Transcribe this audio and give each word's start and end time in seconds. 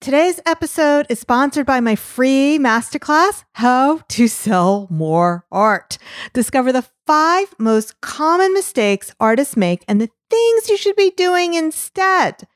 Today's 0.00 0.38
episode 0.46 1.06
is 1.08 1.18
sponsored 1.18 1.66
by 1.66 1.80
my 1.80 1.96
free 1.96 2.56
masterclass, 2.56 3.42
How 3.54 3.98
to 4.10 4.28
Sell 4.28 4.86
More 4.90 5.44
Art. 5.50 5.98
Discover 6.32 6.70
the 6.70 6.86
five 7.04 7.52
most 7.58 8.00
common 8.00 8.54
mistakes 8.54 9.12
artists 9.18 9.56
make 9.56 9.84
and 9.88 10.00
the 10.00 10.08
things 10.30 10.68
you 10.68 10.76
should 10.76 10.94
be 10.94 11.10
doing 11.10 11.54
instead. 11.54 12.46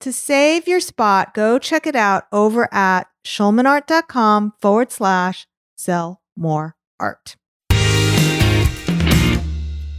To 0.00 0.12
save 0.12 0.66
your 0.66 0.80
spot, 0.80 1.34
go 1.34 1.60
check 1.60 1.86
it 1.86 1.94
out 1.94 2.24
over 2.32 2.68
at 2.74 3.06
schulmanart.com 3.24 4.54
forward 4.60 4.90
slash 4.90 5.46
sell 5.76 6.20
more 6.36 6.74
art. 6.98 7.36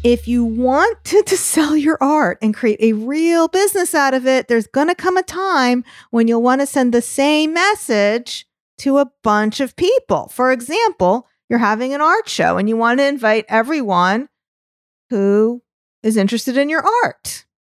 If 0.04 0.30
you 0.30 0.46
want 0.46 1.04
to, 1.06 1.24
to, 1.28 1.38
sell 1.38 1.76
your 1.76 1.98
art 2.02 2.38
and 2.42 2.54
create 2.54 2.80
a 2.82 2.94
real 2.94 3.48
business 3.48 3.94
out 3.94 4.14
of 4.14 4.26
it, 4.26 4.48
there's 4.48 4.68
going 4.68 4.88
to 4.88 4.96
come 4.96 5.18
a 5.18 5.24
time 5.24 5.84
when 6.10 6.28
you'll 6.28 6.42
want 6.42 6.62
to 6.62 6.68
send 6.68 6.94
the 6.94 7.02
same 7.02 7.54
message 7.54 8.46
to 8.80 9.00
a 9.00 9.12
bunch 9.24 9.60
of 9.60 9.76
people. 9.76 10.30
For 10.30 10.52
example, 10.52 11.28
you're 11.50 11.60
having 11.60 11.94
an 11.94 12.02
art 12.02 12.30
show 12.30 12.58
and 12.58 12.70
you 12.70 12.78
want 12.78 13.00
to 13.00 13.06
invite 13.06 13.46
everyone 13.50 14.30
who 15.10 15.62
is 16.02 16.16
interested 16.16 16.56
in 16.56 16.70
your 16.70 16.86
art. 17.04 17.46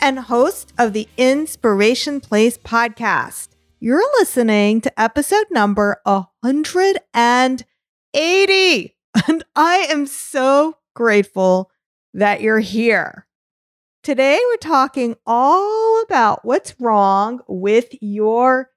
and 0.00 0.18
host 0.18 0.72
of 0.78 0.92
the 0.92 1.08
Inspiration 1.16 2.20
Place 2.20 2.58
podcast. 2.58 3.48
You're 3.78 4.04
listening 4.18 4.80
to 4.82 5.00
episode 5.00 5.46
number 5.50 6.00
180. 6.04 8.96
And 9.28 9.44
I 9.56 9.76
am 9.90 10.06
so 10.06 10.76
grateful 10.94 11.70
that 12.14 12.40
you're 12.40 12.60
here. 12.60 13.26
Today, 14.02 14.40
we're 14.48 14.56
talking 14.56 15.16
all 15.26 16.02
about 16.02 16.44
what's 16.44 16.74
wrong 16.80 17.40
with 17.48 17.88
your 18.00 18.70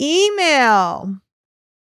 email. 0.00 1.18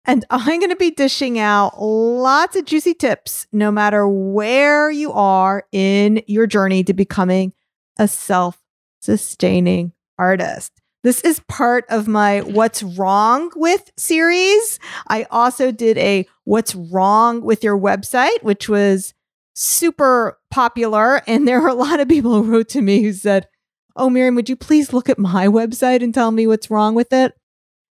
And 0.05 0.25
I'm 0.29 0.59
going 0.59 0.69
to 0.69 0.75
be 0.75 0.91
dishing 0.91 1.39
out 1.39 1.81
lots 1.81 2.57
of 2.57 2.65
juicy 2.65 2.93
tips 2.93 3.47
no 3.53 3.71
matter 3.71 4.05
where 4.07 4.91
you 4.91 5.13
are 5.13 5.65
in 5.71 6.21
your 6.27 6.45
journey 6.45 6.83
to 6.83 6.93
becoming 6.93 7.53
a 7.97 8.07
self 8.07 8.62
sustaining 9.03 9.91
artist. 10.17 10.71
This 11.03 11.19
is 11.21 11.41
part 11.49 11.83
of 11.89 12.07
my 12.07 12.39
What's 12.39 12.81
Wrong 12.81 13.51
with 13.55 13.91
series. 13.97 14.79
I 15.09 15.23
also 15.29 15.71
did 15.71 15.97
a 15.97 16.25
What's 16.45 16.73
Wrong 16.73 17.41
with 17.41 17.63
Your 17.63 17.77
website, 17.77 18.41
which 18.41 18.69
was 18.69 19.13
super 19.53 20.39
popular. 20.49 21.21
And 21.27 21.45
there 21.45 21.59
were 21.59 21.67
a 21.67 21.73
lot 21.73 21.99
of 21.99 22.07
people 22.07 22.31
who 22.31 22.49
wrote 22.49 22.69
to 22.69 22.81
me 22.81 23.03
who 23.03 23.11
said, 23.11 23.49
Oh, 23.95 24.09
Miriam, 24.09 24.35
would 24.35 24.49
you 24.49 24.55
please 24.55 24.93
look 24.93 25.09
at 25.09 25.19
my 25.19 25.47
website 25.47 26.01
and 26.01 26.13
tell 26.13 26.31
me 26.31 26.47
what's 26.47 26.71
wrong 26.71 26.95
with 26.95 27.11
it? 27.11 27.33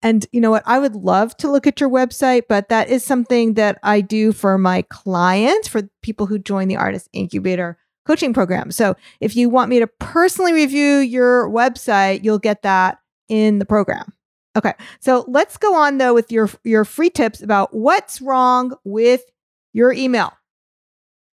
And 0.02 0.26
you 0.32 0.42
know 0.42 0.52
what? 0.52 0.64
I 0.66 0.80
would 0.80 0.96
love 0.96 1.36
to 1.38 1.52
look 1.52 1.68
at 1.68 1.80
your 1.80 1.90
website, 1.90 2.44
but 2.50 2.70
that 2.70 2.90
is 2.90 3.04
something 3.04 3.54
that 3.56 3.80
I 3.84 4.02
do 4.02 4.32
for 4.32 4.58
my 4.58 4.82
clients, 4.84 5.68
for 5.68 5.90
people 6.02 6.26
who 6.26 6.40
join 6.40 6.68
the 6.68 6.78
Artist 6.78 7.10
Incubator 7.14 7.78
coaching 8.06 8.34
program. 8.34 8.72
So 8.72 8.96
if 9.20 9.36
you 9.36 9.50
want 9.50 9.70
me 9.70 9.80
to 9.80 9.88
personally 9.88 10.54
review 10.54 10.98
your 10.98 11.50
website, 11.50 12.24
you'll 12.24 12.40
get 12.40 12.62
that 12.64 13.00
in 13.30 13.60
the 13.60 13.66
program. 13.66 14.14
Okay. 14.56 14.74
So 15.00 15.26
let's 15.28 15.58
go 15.58 15.76
on 15.76 15.98
though 15.98 16.14
with 16.14 16.32
your 16.32 16.50
your 16.64 16.86
free 16.86 17.10
tips 17.10 17.42
about 17.42 17.74
what's 17.74 18.22
wrong 18.22 18.74
with 18.84 19.24
your 19.74 19.92
email. 19.92 20.34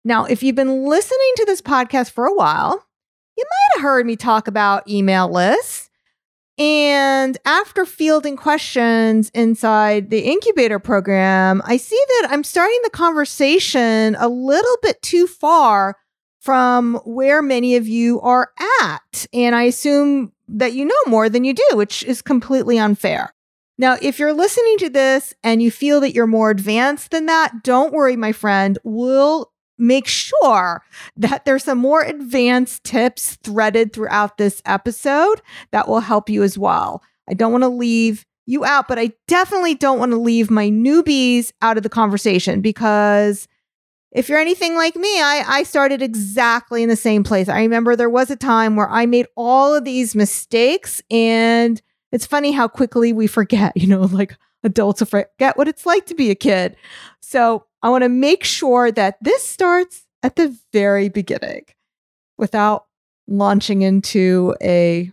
Now, 0.04 0.24
if 0.24 0.42
you've 0.42 0.54
been 0.54 0.84
listening 0.84 1.32
to 1.36 1.44
this 1.46 1.60
podcast 1.60 2.10
for 2.10 2.26
a 2.26 2.34
while, 2.34 2.86
you 3.36 3.44
might 3.44 3.76
have 3.76 3.82
heard 3.82 4.06
me 4.06 4.16
talk 4.16 4.46
about 4.46 4.88
email 4.88 5.30
lists. 5.30 5.91
And 6.58 7.36
after 7.44 7.84
fielding 7.84 8.36
questions 8.36 9.30
inside 9.34 10.08
the 10.08 10.20
incubator 10.20 10.78
program, 10.78 11.60
I 11.66 11.76
see 11.76 12.02
that 12.08 12.28
I'm 12.30 12.44
starting 12.44 12.80
the 12.82 12.91
conversation 12.91 14.16
a 14.18 14.28
little 14.28 14.78
bit 14.80 15.02
too 15.02 15.26
far 15.26 15.96
from 16.46 16.94
where 17.04 17.42
many 17.42 17.74
of 17.74 17.88
you 17.88 18.20
are 18.20 18.52
at. 18.80 19.26
And 19.32 19.56
I 19.56 19.64
assume 19.64 20.32
that 20.46 20.74
you 20.74 20.84
know 20.84 20.94
more 21.08 21.28
than 21.28 21.42
you 21.42 21.52
do, 21.52 21.64
which 21.72 22.04
is 22.04 22.22
completely 22.22 22.78
unfair. 22.78 23.34
Now, 23.78 23.96
if 24.00 24.20
you're 24.20 24.32
listening 24.32 24.78
to 24.78 24.88
this 24.88 25.34
and 25.42 25.60
you 25.60 25.72
feel 25.72 26.00
that 26.00 26.14
you're 26.14 26.28
more 26.28 26.50
advanced 26.50 27.10
than 27.10 27.26
that, 27.26 27.64
don't 27.64 27.92
worry, 27.92 28.14
my 28.14 28.30
friend. 28.30 28.78
We'll 28.84 29.50
make 29.76 30.06
sure 30.06 30.84
that 31.16 31.44
there's 31.44 31.64
some 31.64 31.78
more 31.78 32.02
advanced 32.02 32.84
tips 32.84 33.34
threaded 33.42 33.92
throughout 33.92 34.38
this 34.38 34.62
episode 34.64 35.42
that 35.72 35.88
will 35.88 35.98
help 35.98 36.30
you 36.30 36.44
as 36.44 36.56
well. 36.56 37.02
I 37.28 37.34
don't 37.34 37.50
want 37.50 37.64
to 37.64 37.68
leave 37.68 38.24
you 38.46 38.64
out, 38.64 38.86
but 38.86 39.00
I 39.00 39.10
definitely 39.26 39.74
don't 39.74 39.98
want 39.98 40.12
to 40.12 40.16
leave 40.16 40.48
my 40.48 40.70
newbies 40.70 41.50
out 41.60 41.76
of 41.76 41.82
the 41.82 41.88
conversation 41.88 42.60
because 42.60 43.48
if 44.16 44.31
you're 44.31 44.38
anything 44.38 44.75
like 44.75 44.97
me, 44.97 45.21
I, 45.21 45.44
I 45.47 45.62
started 45.62 46.00
exactly 46.00 46.82
in 46.82 46.88
the 46.88 46.97
same 46.97 47.22
place. 47.22 47.50
I 47.50 47.60
remember 47.60 47.94
there 47.94 48.09
was 48.09 48.31
a 48.31 48.37
time 48.37 48.75
where 48.75 48.88
I 48.88 49.04
made 49.04 49.27
all 49.37 49.75
of 49.75 49.84
these 49.84 50.16
mistakes, 50.16 51.03
and 51.10 51.81
it's 52.12 52.25
funny 52.25 52.53
how 52.53 52.66
quickly 52.66 53.12
we 53.12 53.27
forget, 53.27 53.75
you 53.77 53.87
know, 53.87 54.00
like 54.00 54.34
adults 54.65 55.03
forget 55.03 55.59
what 55.59 55.69
it's 55.69 55.84
like 55.84 56.06
to 56.06 56.15
be 56.15 56.31
a 56.31 56.34
kid. 56.34 56.77
So 57.21 57.66
I 57.82 57.91
want 57.91 58.04
to 58.04 58.09
make 58.09 58.43
sure 58.43 58.91
that 58.91 59.19
this 59.21 59.47
starts 59.47 60.06
at 60.22 60.37
the 60.37 60.56
very 60.72 61.10
beginning 61.10 61.66
without 62.38 62.87
launching 63.28 63.83
into 63.83 64.54
a 64.62 65.12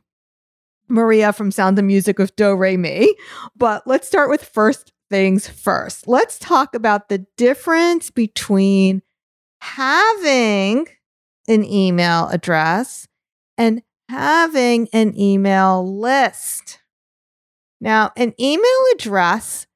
Maria 0.88 1.34
from 1.34 1.52
Sound 1.52 1.78
of 1.78 1.84
Music 1.84 2.18
with 2.18 2.36
Do 2.38 2.56
Re 2.56 2.78
Mi. 2.78 3.14
But 3.58 3.86
let's 3.86 4.08
start 4.08 4.30
with 4.30 4.46
first 4.46 4.93
things 5.10 5.48
first. 5.48 6.08
Let's 6.08 6.40
talk 6.40 6.76
about 6.76 7.10
the 7.10 7.26
difference 7.38 8.10
between 8.10 9.02
having 9.62 10.88
an 11.48 11.64
email 11.64 12.28
address 12.30 13.08
and 13.58 13.82
having 14.10 14.88
an 14.94 15.18
email 15.20 16.00
list. 16.00 16.80
Now, 17.80 18.12
an 18.16 18.34
email 18.40 18.86
address 18.94 19.68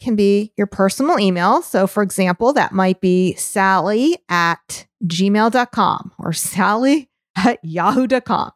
can 0.00 0.14
be 0.14 0.52
your 0.56 0.66
personal 0.66 1.18
email. 1.18 1.62
So, 1.62 1.86
for 1.86 2.02
example, 2.02 2.52
that 2.52 2.72
might 2.72 3.00
be 3.00 3.34
sally 3.34 4.18
at 4.28 4.86
gmail.com 5.04 6.12
or 6.18 6.32
sally 6.32 7.08
at 7.36 7.58
yahoo.com. 7.62 8.52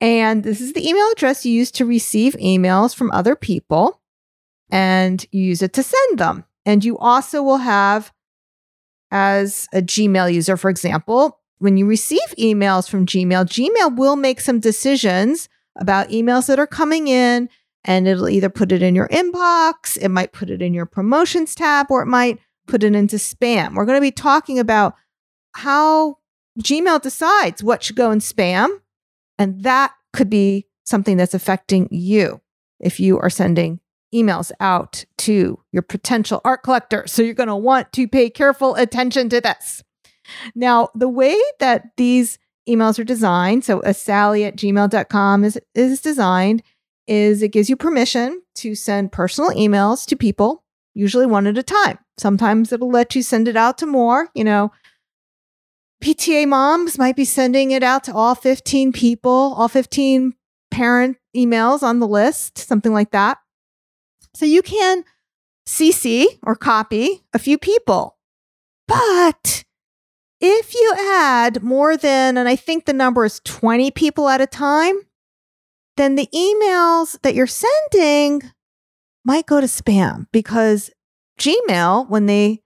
And 0.00 0.42
this 0.44 0.60
is 0.60 0.72
the 0.72 0.88
email 0.88 1.06
address 1.12 1.44
you 1.44 1.52
use 1.52 1.70
to 1.72 1.84
receive 1.84 2.34
emails 2.34 2.94
from 2.94 3.10
other 3.10 3.36
people 3.36 3.99
and 4.70 5.24
you 5.32 5.42
use 5.42 5.62
it 5.62 5.72
to 5.74 5.82
send 5.82 6.18
them. 6.18 6.44
And 6.66 6.84
you 6.84 6.98
also 6.98 7.42
will 7.42 7.58
have, 7.58 8.12
as 9.10 9.68
a 9.72 9.80
Gmail 9.80 10.32
user, 10.32 10.56
for 10.56 10.70
example, 10.70 11.38
when 11.58 11.76
you 11.76 11.86
receive 11.86 12.20
emails 12.38 12.88
from 12.88 13.06
Gmail, 13.06 13.44
Gmail 13.46 13.96
will 13.96 14.16
make 14.16 14.40
some 14.40 14.60
decisions 14.60 15.48
about 15.76 16.08
emails 16.08 16.46
that 16.46 16.58
are 16.58 16.66
coming 16.66 17.08
in, 17.08 17.48
and 17.84 18.06
it'll 18.06 18.28
either 18.28 18.48
put 18.48 18.72
it 18.72 18.82
in 18.82 18.94
your 18.94 19.08
inbox, 19.08 19.96
it 19.96 20.08
might 20.08 20.32
put 20.32 20.50
it 20.50 20.62
in 20.62 20.74
your 20.74 20.86
promotions 20.86 21.54
tab, 21.54 21.86
or 21.90 22.02
it 22.02 22.06
might 22.06 22.38
put 22.66 22.82
it 22.82 22.94
into 22.94 23.16
spam. 23.16 23.74
We're 23.74 23.86
going 23.86 23.96
to 23.96 24.02
be 24.02 24.10
talking 24.10 24.58
about 24.58 24.94
how 25.52 26.18
Gmail 26.60 27.00
decides 27.02 27.62
what 27.62 27.82
should 27.82 27.96
go 27.96 28.10
in 28.10 28.20
spam, 28.20 28.68
and 29.38 29.62
that 29.62 29.92
could 30.12 30.30
be 30.30 30.66
something 30.84 31.16
that's 31.16 31.34
affecting 31.34 31.88
you 31.90 32.40
if 32.78 33.00
you 33.00 33.18
are 33.18 33.30
sending 33.30 33.79
emails 34.14 34.50
out 34.60 35.04
to 35.18 35.58
your 35.72 35.82
potential 35.82 36.40
art 36.44 36.62
collector. 36.62 37.04
So 37.06 37.22
you're 37.22 37.34
going 37.34 37.48
to 37.48 37.56
want 37.56 37.92
to 37.92 38.08
pay 38.08 38.30
careful 38.30 38.74
attention 38.74 39.28
to 39.30 39.40
this. 39.40 39.82
Now, 40.54 40.90
the 40.94 41.08
way 41.08 41.40
that 41.58 41.90
these 41.96 42.38
emails 42.68 42.98
are 42.98 43.04
designed, 43.04 43.64
so 43.64 43.80
a 43.82 43.94
sally 43.94 44.44
at 44.44 44.56
gmail.com 44.56 45.44
is, 45.44 45.58
is 45.74 46.00
designed, 46.00 46.62
is 47.06 47.42
it 47.42 47.48
gives 47.48 47.68
you 47.68 47.76
permission 47.76 48.42
to 48.56 48.74
send 48.74 49.12
personal 49.12 49.50
emails 49.50 50.06
to 50.06 50.16
people, 50.16 50.64
usually 50.94 51.26
one 51.26 51.46
at 51.46 51.58
a 51.58 51.62
time. 51.62 51.98
Sometimes 52.18 52.72
it'll 52.72 52.90
let 52.90 53.14
you 53.14 53.22
send 53.22 53.48
it 53.48 53.56
out 53.56 53.78
to 53.78 53.86
more, 53.86 54.28
you 54.34 54.44
know. 54.44 54.70
PTA 56.02 56.46
moms 56.46 56.98
might 56.98 57.16
be 57.16 57.24
sending 57.24 57.72
it 57.72 57.82
out 57.82 58.04
to 58.04 58.14
all 58.14 58.34
15 58.34 58.92
people, 58.92 59.54
all 59.56 59.68
15 59.68 60.34
parent 60.70 61.18
emails 61.36 61.82
on 61.82 61.98
the 61.98 62.08
list, 62.08 62.58
something 62.58 62.92
like 62.92 63.10
that. 63.10 63.38
So 64.34 64.46
you 64.46 64.62
can 64.62 65.04
CC 65.66 66.26
or 66.42 66.56
copy 66.56 67.22
a 67.32 67.38
few 67.38 67.58
people. 67.58 68.16
But 68.86 69.64
if 70.40 70.74
you 70.74 70.94
add 70.98 71.62
more 71.62 71.96
than, 71.96 72.36
and 72.36 72.48
I 72.48 72.56
think 72.56 72.84
the 72.84 72.92
number 72.92 73.24
is 73.24 73.40
20 73.44 73.90
people 73.90 74.28
at 74.28 74.40
a 74.40 74.46
time, 74.46 75.00
then 75.96 76.16
the 76.16 76.28
emails 76.34 77.20
that 77.22 77.34
you're 77.34 77.46
sending 77.46 78.42
might 79.24 79.46
go 79.46 79.60
to 79.60 79.66
spam 79.66 80.26
because 80.32 80.90
Gmail, 81.38 82.08
when 82.08 82.26
they 82.26 82.62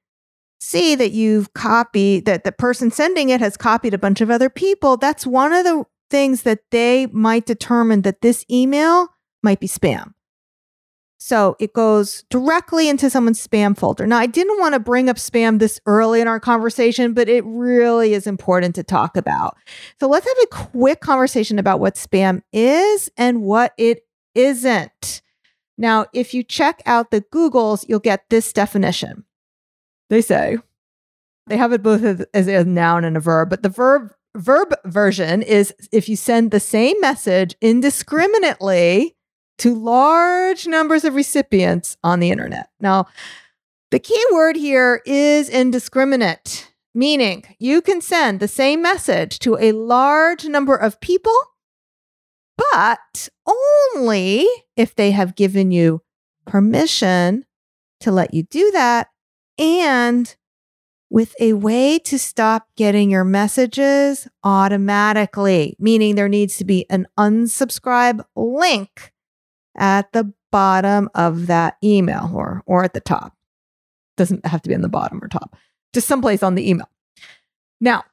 see 0.61 0.95
that 0.95 1.11
you've 1.11 1.53
copied, 1.53 2.27
that 2.27 2.45
the 2.45 2.53
person 2.53 2.91
sending 2.91 3.29
it 3.29 3.41
has 3.41 3.57
copied 3.57 3.93
a 3.93 3.99
bunch 3.99 4.21
of 4.21 4.31
other 4.31 4.49
people, 4.49 4.97
that's 4.97 5.27
one 5.27 5.53
of 5.53 5.65
the 5.65 5.85
things 6.11 6.43
that 6.43 6.61
they 6.71 7.07
might 7.07 7.45
determine 7.45 8.03
that 8.03 8.23
this 8.23 8.45
email 8.51 9.09
might 9.43 9.61
be 9.61 9.69
spam. 9.69 10.13
So 11.27 11.57
it 11.59 11.73
goes 11.73 12.23
directly 12.29 12.87
into 12.87 13.09
someone's 13.09 13.45
spam 13.45 13.79
folder. 13.79 14.07
Now, 14.07 14.19
I 14.19 14.27
didn't 14.27 14.61
want 14.61 14.75
to 14.75 14.79
bring 14.79 15.09
up 15.09 15.17
spam 15.17 15.59
this 15.59 15.81
early 15.87 16.21
in 16.21 16.29
our 16.29 16.39
conversation, 16.39 17.15
but 17.15 17.31
it 17.31 17.43
really 17.47 18.13
is 18.13 18.27
important 18.27 18.75
to 18.75 18.83
talk 18.83 19.17
about. 19.17 19.57
So 19.99 20.07
let's 20.07 20.27
have 20.27 20.37
a 20.43 20.69
quick 20.69 21.01
conversation 21.01 21.59
about 21.59 21.81
what 21.81 21.95
spam 21.95 22.43
is 22.53 23.11
and 23.17 23.41
what 23.41 23.73
it 23.79 24.07
isn't. 24.35 25.23
Now, 25.79 26.05
if 26.13 26.35
you 26.35 26.43
check 26.43 26.83
out 26.85 27.11
the 27.11 27.23
Googles, 27.23 27.87
you'll 27.89 28.01
get 28.01 28.29
this 28.29 28.53
definition. 28.53 29.25
They 30.11 30.21
say, 30.21 30.59
they 31.47 31.57
have 31.57 31.73
it 31.73 31.83
both 31.83 32.27
as, 32.35 32.49
a 32.49 32.65
noun 32.65 33.03
and 33.03 33.17
a 33.17 33.21
verb, 33.21 33.49
but 33.49 33.63
the 33.63 33.71
verb 33.71 34.13
verb 34.37 34.75
version 34.85 35.41
is 35.41 35.73
if 35.91 36.07
you 36.07 36.17
send 36.17 36.51
the 36.51 36.61
same 36.61 37.01
message 37.01 37.57
indiscriminately 37.63 39.14
to 39.59 39.75
large 39.75 40.67
numbers 40.67 41.05
of 41.05 41.15
recipients 41.15 41.97
on 42.03 42.21
the 42.21 42.31
internet. 42.31 42.69
Now, 42.81 43.07
the 43.91 43.99
key 43.99 44.23
word 44.33 44.57
here 44.57 45.03
is 45.07 45.49
indiscriminate, 45.49 46.73
meaning 46.95 47.45
you 47.59 47.81
can 47.81 48.01
send 48.01 48.41
the 48.41 48.49
same 48.49 48.83
message 48.83 49.39
to 49.41 49.57
a 49.59 49.73
large 49.73 50.45
number 50.47 50.75
of 50.75 51.01
people, 51.01 51.37
but 52.57 53.29
only 53.47 54.47
if 54.77 54.95
they 54.95 55.13
have 55.13 55.37
given 55.37 55.71
you 55.71 56.03
permission 56.45 57.45
to 58.01 58.11
let 58.11 58.35
you 58.35 58.43
do 58.43 58.71
that 58.73 59.09
and 59.59 60.37
with 61.11 61.35
a 61.39 61.53
way 61.53 61.99
to 62.01 62.19
stop 62.19 62.67
getting 62.77 63.09
your 63.09 63.23
messages 63.23 64.27
automatically, 64.43 65.77
meaning 65.79 66.17
there 66.17 66.29
needs 66.29 66.57
to 66.57 66.65
be 66.65 66.85
an 66.91 67.07
unsubscribe 67.17 68.25
link 68.35 69.13
at 69.77 70.13
the 70.13 70.33
bottom 70.51 71.09
of 71.15 71.47
that 71.49 71.77
email 71.83 72.31
or, 72.35 72.63
or 72.67 72.85
at 72.85 72.95
the 72.95 73.01
top. 73.01 73.37
Doesn't 74.17 74.47
have 74.47 74.63
to 74.63 74.69
be 74.69 74.75
on 74.75 74.83
the 74.83 74.89
bottom 74.89 75.23
or 75.23 75.29
top, 75.29 75.57
just 75.93 76.07
someplace 76.07 76.43
on 76.43 76.55
the 76.55 76.69
email. 76.69 76.89
Now, 77.81 78.05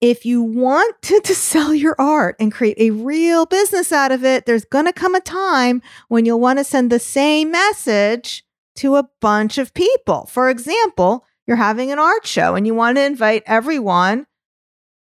if 0.00 0.24
you 0.24 0.42
want 0.42 1.00
to, 1.02 1.20
to 1.20 1.34
sell 1.34 1.74
your 1.74 1.94
art 1.98 2.36
and 2.40 2.52
create 2.52 2.78
a 2.78 2.90
real 2.90 3.46
business 3.46 3.92
out 3.92 4.12
of 4.12 4.24
it, 4.24 4.46
there's 4.46 4.64
going 4.64 4.86
to 4.86 4.92
come 4.92 5.14
a 5.14 5.20
time 5.20 5.82
when 6.08 6.24
you'll 6.24 6.40
want 6.40 6.58
to 6.58 6.64
send 6.64 6.90
the 6.90 6.98
same 6.98 7.50
message 7.50 8.44
to 8.76 8.96
a 8.96 9.08
bunch 9.20 9.58
of 9.58 9.74
people. 9.74 10.26
For 10.26 10.48
example, 10.48 11.26
you're 11.46 11.56
having 11.56 11.92
an 11.92 11.98
art 11.98 12.26
show 12.26 12.54
and 12.54 12.66
you 12.66 12.74
want 12.74 12.96
to 12.96 13.04
invite 13.04 13.42
everyone 13.46 14.26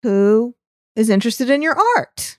who 0.02 0.56
is 0.96 1.10
interested 1.10 1.50
in 1.50 1.62
your 1.62 1.78
art. 1.98 2.38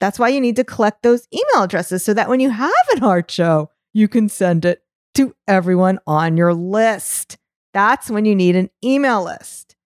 That's 0.00 0.18
why 0.18 0.28
you 0.28 0.40
need 0.40 0.56
to 0.56 0.64
collect 0.64 1.02
those 1.02 1.28
email 1.32 1.64
addresses 1.64 2.02
so 2.02 2.14
that 2.14 2.28
when 2.28 2.40
you 2.40 2.50
have 2.50 2.72
an 2.94 3.04
art 3.04 3.30
show, 3.30 3.70
you 3.92 4.08
can 4.08 4.28
send 4.28 4.64
it 4.64 4.82
to 5.14 5.34
everyone 5.46 5.98
on 6.06 6.36
your 6.36 6.54
list. 6.54 7.36
That's 7.72 8.10
when 8.10 8.24
you 8.24 8.34
need 8.34 8.56
an 8.56 8.70
email 8.82 9.22
list. 9.22 9.76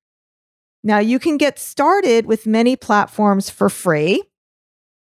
Now, 0.82 0.98
you 0.98 1.18
can 1.18 1.36
get 1.36 1.58
started 1.58 2.26
with 2.26 2.46
many 2.46 2.76
platforms 2.76 3.48
for 3.48 3.70
free, 3.70 4.22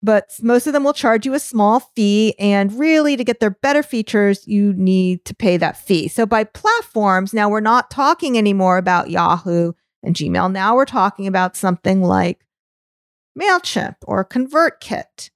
but 0.04 0.30
most 0.42 0.68
of 0.68 0.74
them 0.74 0.84
will 0.84 0.94
charge 0.94 1.26
you 1.26 1.34
a 1.34 1.40
small 1.40 1.80
fee. 1.96 2.36
And 2.38 2.78
really, 2.78 3.16
to 3.16 3.24
get 3.24 3.40
their 3.40 3.52
better 3.52 3.82
features, 3.82 4.46
you 4.48 4.74
need 4.74 5.24
to 5.26 5.34
pay 5.34 5.58
that 5.58 5.78
fee. 5.78 6.10
So, 6.10 6.26
by 6.26 6.44
platforms, 6.44 7.34
now 7.34 7.50
we're 7.50 7.62
not 7.62 7.90
talking 7.90 8.38
anymore 8.38 8.78
about 8.78 9.10
Yahoo 9.10 9.72
and 10.04 10.16
Gmail. 10.16 10.52
Now 10.52 10.76
we're 10.76 10.86
talking 10.86 11.26
about 11.26 11.56
something 11.56 12.04
like 12.04 12.46
MailChimp 13.40 13.96
or 14.04 14.26
ConvertKit. 14.26 15.30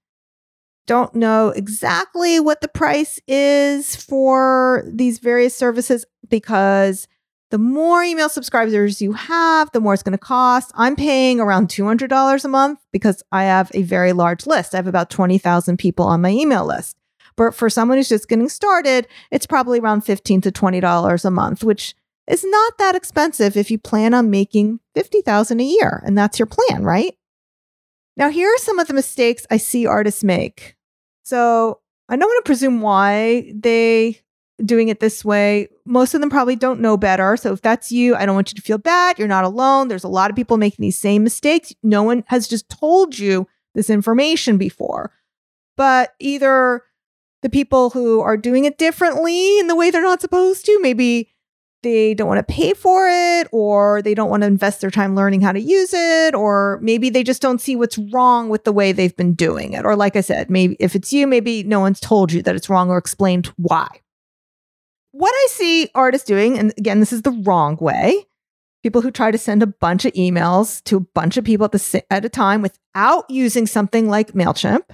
Don't 0.88 1.16
know 1.16 1.50
exactly 1.50 2.40
what 2.40 2.62
the 2.62 2.68
price 2.68 3.20
is 3.28 3.96
for 3.96 4.84
these 4.88 5.20
various 5.20 5.56
services 5.56 6.06
because 6.30 7.08
the 7.52 7.58
more 7.58 8.04
email 8.04 8.30
subscribers 8.30 9.02
you 9.02 9.14
have, 9.14 9.72
the 9.72 9.80
more 9.80 9.94
it's 9.94 10.04
going 10.04 10.12
to 10.12 10.18
cost. 10.18 10.72
I'm 10.76 10.96
paying 10.96 11.40
around 11.40 11.70
$200 11.70 12.46
a 12.46 12.48
month 12.48 12.80
because 12.92 13.24
I 13.32 13.44
have 13.46 13.72
a 13.74 13.84
very 13.84 14.14
large 14.14 14.46
list. 14.46 14.74
I 14.74 14.78
have 14.78 14.88
about 14.88 15.10
20,000 15.10 15.78
people 15.78 16.06
on 16.06 16.22
my 16.22 16.30
email 16.30 16.66
list. 16.66 16.98
But 17.36 17.54
for 17.54 17.70
someone 17.70 17.98
who's 17.98 18.10
just 18.10 18.30
getting 18.30 18.50
started, 18.50 19.08
it's 19.32 19.46
probably 19.46 19.80
around 19.80 20.02
15 20.02 20.42
to 20.42 20.52
$20 20.52 21.26
a 21.26 21.32
month, 21.32 21.64
which 21.64 21.96
is 22.28 22.44
not 22.46 22.78
that 22.78 22.96
expensive 22.96 23.56
if 23.56 23.70
you 23.70 23.78
plan 23.78 24.14
on 24.14 24.30
making 24.30 24.80
50,000 24.96 25.60
a 25.60 25.64
year 25.64 26.02
and 26.06 26.18
that's 26.18 26.40
your 26.40 26.48
plan, 26.48 26.84
right? 26.84 27.16
Now, 28.18 28.30
here 28.30 28.50
are 28.50 28.58
some 28.60 28.80
of 28.80 28.88
the 28.88 28.94
mistakes 28.94 29.46
I 29.52 29.58
see 29.58 29.86
artists 29.86 30.24
make. 30.24 30.76
So 31.24 31.80
I 32.08 32.16
don't 32.16 32.30
want 32.30 32.46
to 32.46 32.48
presume 32.48 32.82
why 32.82 33.52
they 33.54 34.22
doing 34.64 34.88
it 34.88 35.00
this 35.00 35.26
way. 35.26 35.68
Most 35.86 36.14
of 36.14 36.22
them 36.22 36.30
probably 36.30 36.56
don't 36.56 36.80
know 36.80 36.96
better. 36.96 37.36
So 37.36 37.52
if 37.52 37.62
that's 37.62 37.92
you, 37.92 38.16
I 38.16 38.26
don't 38.26 38.36
want 38.36 38.52
you 38.52 38.56
to 38.56 38.62
feel 38.62 38.78
bad. 38.78 39.20
You're 39.20 39.28
not 39.28 39.44
alone. 39.44 39.88
There's 39.88 40.04
a 40.04 40.10
lot 40.10 40.30
of 40.30 40.36
people 40.36 40.58
making 40.58 40.84
these 40.84 40.98
same 40.98 41.24
mistakes. 41.24 41.74
No 41.84 42.04
one 42.04 42.24
has 42.28 42.48
just 42.48 42.70
told 42.70 43.20
you 43.20 43.48
this 43.74 43.90
information 43.90 44.58
before. 44.58 45.12
But 45.76 46.14
either 46.20 46.84
the 47.42 47.50
people 47.50 47.90
who 47.90 48.22
are 48.22 48.38
doing 48.38 48.64
it 48.66 48.78
differently 48.78 49.60
in 49.60 49.68
the 49.68 49.76
way 49.76 49.92
they're 49.92 50.02
not 50.02 50.22
supposed 50.22 50.66
to, 50.66 50.80
maybe 50.82 51.35
they 51.86 52.16
don't 52.16 52.28
want 52.28 52.40
to 52.40 52.54
pay 52.54 52.74
for 52.74 53.08
it 53.08 53.48
or 53.52 54.02
they 54.02 54.16
don't 54.16 54.32
want 54.32 54.42
to 54.42 54.48
invest 54.48 54.82
their 54.82 54.90
time 54.90 55.16
learning 55.16 55.40
how 55.40 55.52
to 55.52 55.62
use 55.62 55.94
it 55.94 56.34
or 56.34 56.80
maybe 56.82 57.12
they 57.12 57.24
just 57.24 57.44
don't 57.44 57.62
see 57.62 57.76
what's 57.76 58.00
wrong 58.12 58.50
with 58.50 58.64
the 58.64 58.74
way 58.74 58.92
they've 58.92 59.16
been 59.16 59.36
doing 59.36 59.74
it. 59.74 59.86
Or 59.86 59.96
like 59.96 60.16
i 60.16 60.22
said 60.22 60.50
maybe 60.50 60.76
if 60.80 60.96
it's 60.96 61.14
you 61.14 61.28
maybe 61.28 61.62
no 61.62 61.80
one's 61.80 62.00
told 62.00 62.34
you 62.34 62.42
that 62.42 62.56
it's 62.56 62.70
wrong 62.70 62.90
or 62.90 62.98
explained 62.98 63.54
why. 63.58 63.88
What 65.12 65.32
i 65.32 65.48
see 65.52 65.90
artists 65.94 66.28
doing 66.28 66.58
and 66.58 66.74
again 66.78 67.00
this 67.00 67.14
is 67.14 67.22
the 67.22 67.44
wrong 67.46 67.78
way 67.80 68.26
people 68.82 69.02
who 69.02 69.12
try 69.12 69.30
to 69.30 69.38
send 69.38 69.62
a 69.62 69.68
bunch 69.68 70.06
of 70.06 70.14
emails 70.14 70.84
to 70.86 70.98
a 70.98 71.00
bunch 71.00 71.38
of 71.38 71.46
people 71.46 71.66
at, 71.66 71.72
the, 71.72 72.04
at 72.12 72.26
a 72.26 72.30
time 72.30 72.64
without 72.64 73.30
using 73.30 73.68
something 73.68 74.10
like 74.10 74.34
mailchimp 74.34 74.90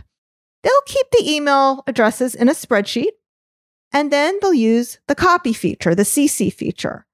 they'll 0.62 0.88
keep 0.88 1.08
the 1.12 1.32
email 1.32 1.84
addresses 1.88 2.36
in 2.36 2.50
a 2.50 2.54
spreadsheet 2.54 3.12
and 3.94 4.12
then 4.12 4.38
they'll 4.42 4.54
use 4.54 5.00
the 5.08 5.16
copy 5.16 5.54
feature, 5.54 5.96
the 5.96 6.04
CC 6.04 6.52
feature. 6.52 7.06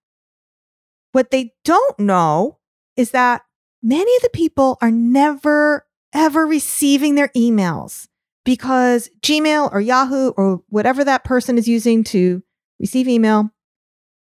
What 1.12 1.32
they 1.32 1.54
don't 1.64 2.00
know 2.00 2.60
is 2.96 3.12
that 3.12 3.44
many 3.82 4.16
of 4.18 4.22
the 4.22 4.30
people 4.30 4.78
are 4.82 4.92
never, 4.92 5.86
ever 6.14 6.46
receiving 6.46 7.16
their 7.16 7.30
emails 7.30 8.08
because 8.46 9.10
Gmail 9.22 9.74
or 9.74 9.82
Yahoo 9.82 10.30
or 10.38 10.62
whatever 10.70 11.04
that 11.04 11.24
person 11.24 11.58
is 11.58 11.68
using 11.68 12.04
to 12.06 12.44
receive 12.80 13.08
email, 13.08 13.50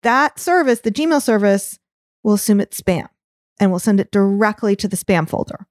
that 0.03 0.39
service, 0.39 0.81
the 0.81 0.93
Gmail 0.93 1.21
service, 1.21 1.79
will 2.23 2.35
assume 2.35 2.61
it's 2.61 2.81
spam 2.81 3.09
and 3.59 3.71
will 3.71 3.79
send 3.79 4.01
it 4.01 4.11
directly 4.11 4.77
to 4.77 4.89
the 4.89 4.97
spam 4.97 5.29
folder. 5.29 5.67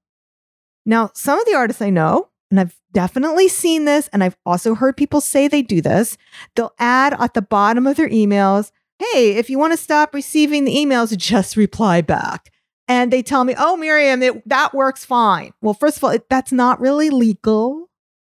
Now, 0.85 1.11
some 1.13 1.39
of 1.39 1.45
the 1.45 1.55
artists 1.55 1.81
I 1.81 1.89
know 1.89 2.29
and 2.49 2.59
I've 2.59 2.79
definitely 2.93 3.47
seen 3.47 3.85
this, 3.85 4.07
and 4.13 4.23
I've 4.23 4.37
also 4.45 4.75
heard 4.75 4.97
people 4.97 5.21
say 5.21 5.47
they 5.47 5.61
do 5.61 5.81
this. 5.81 6.17
They'll 6.55 6.73
add 6.79 7.15
at 7.19 7.33
the 7.33 7.41
bottom 7.41 7.85
of 7.87 7.97
their 7.97 8.09
emails, 8.09 8.71
hey, 8.99 9.35
if 9.35 9.49
you 9.49 9.59
want 9.59 9.73
to 9.73 9.77
stop 9.77 10.13
receiving 10.13 10.65
the 10.65 10.75
emails, 10.75 11.15
just 11.15 11.55
reply 11.55 12.01
back. 12.01 12.51
And 12.87 13.11
they 13.11 13.21
tell 13.21 13.43
me, 13.43 13.53
oh, 13.57 13.75
Miriam, 13.75 14.23
it, 14.23 14.47
that 14.47 14.73
works 14.73 15.03
fine. 15.03 15.51
Well, 15.61 15.73
first 15.73 15.97
of 15.97 16.03
all, 16.03 16.11
it, 16.11 16.29
that's 16.29 16.51
not 16.51 16.79
really 16.79 17.09
legal. 17.09 17.89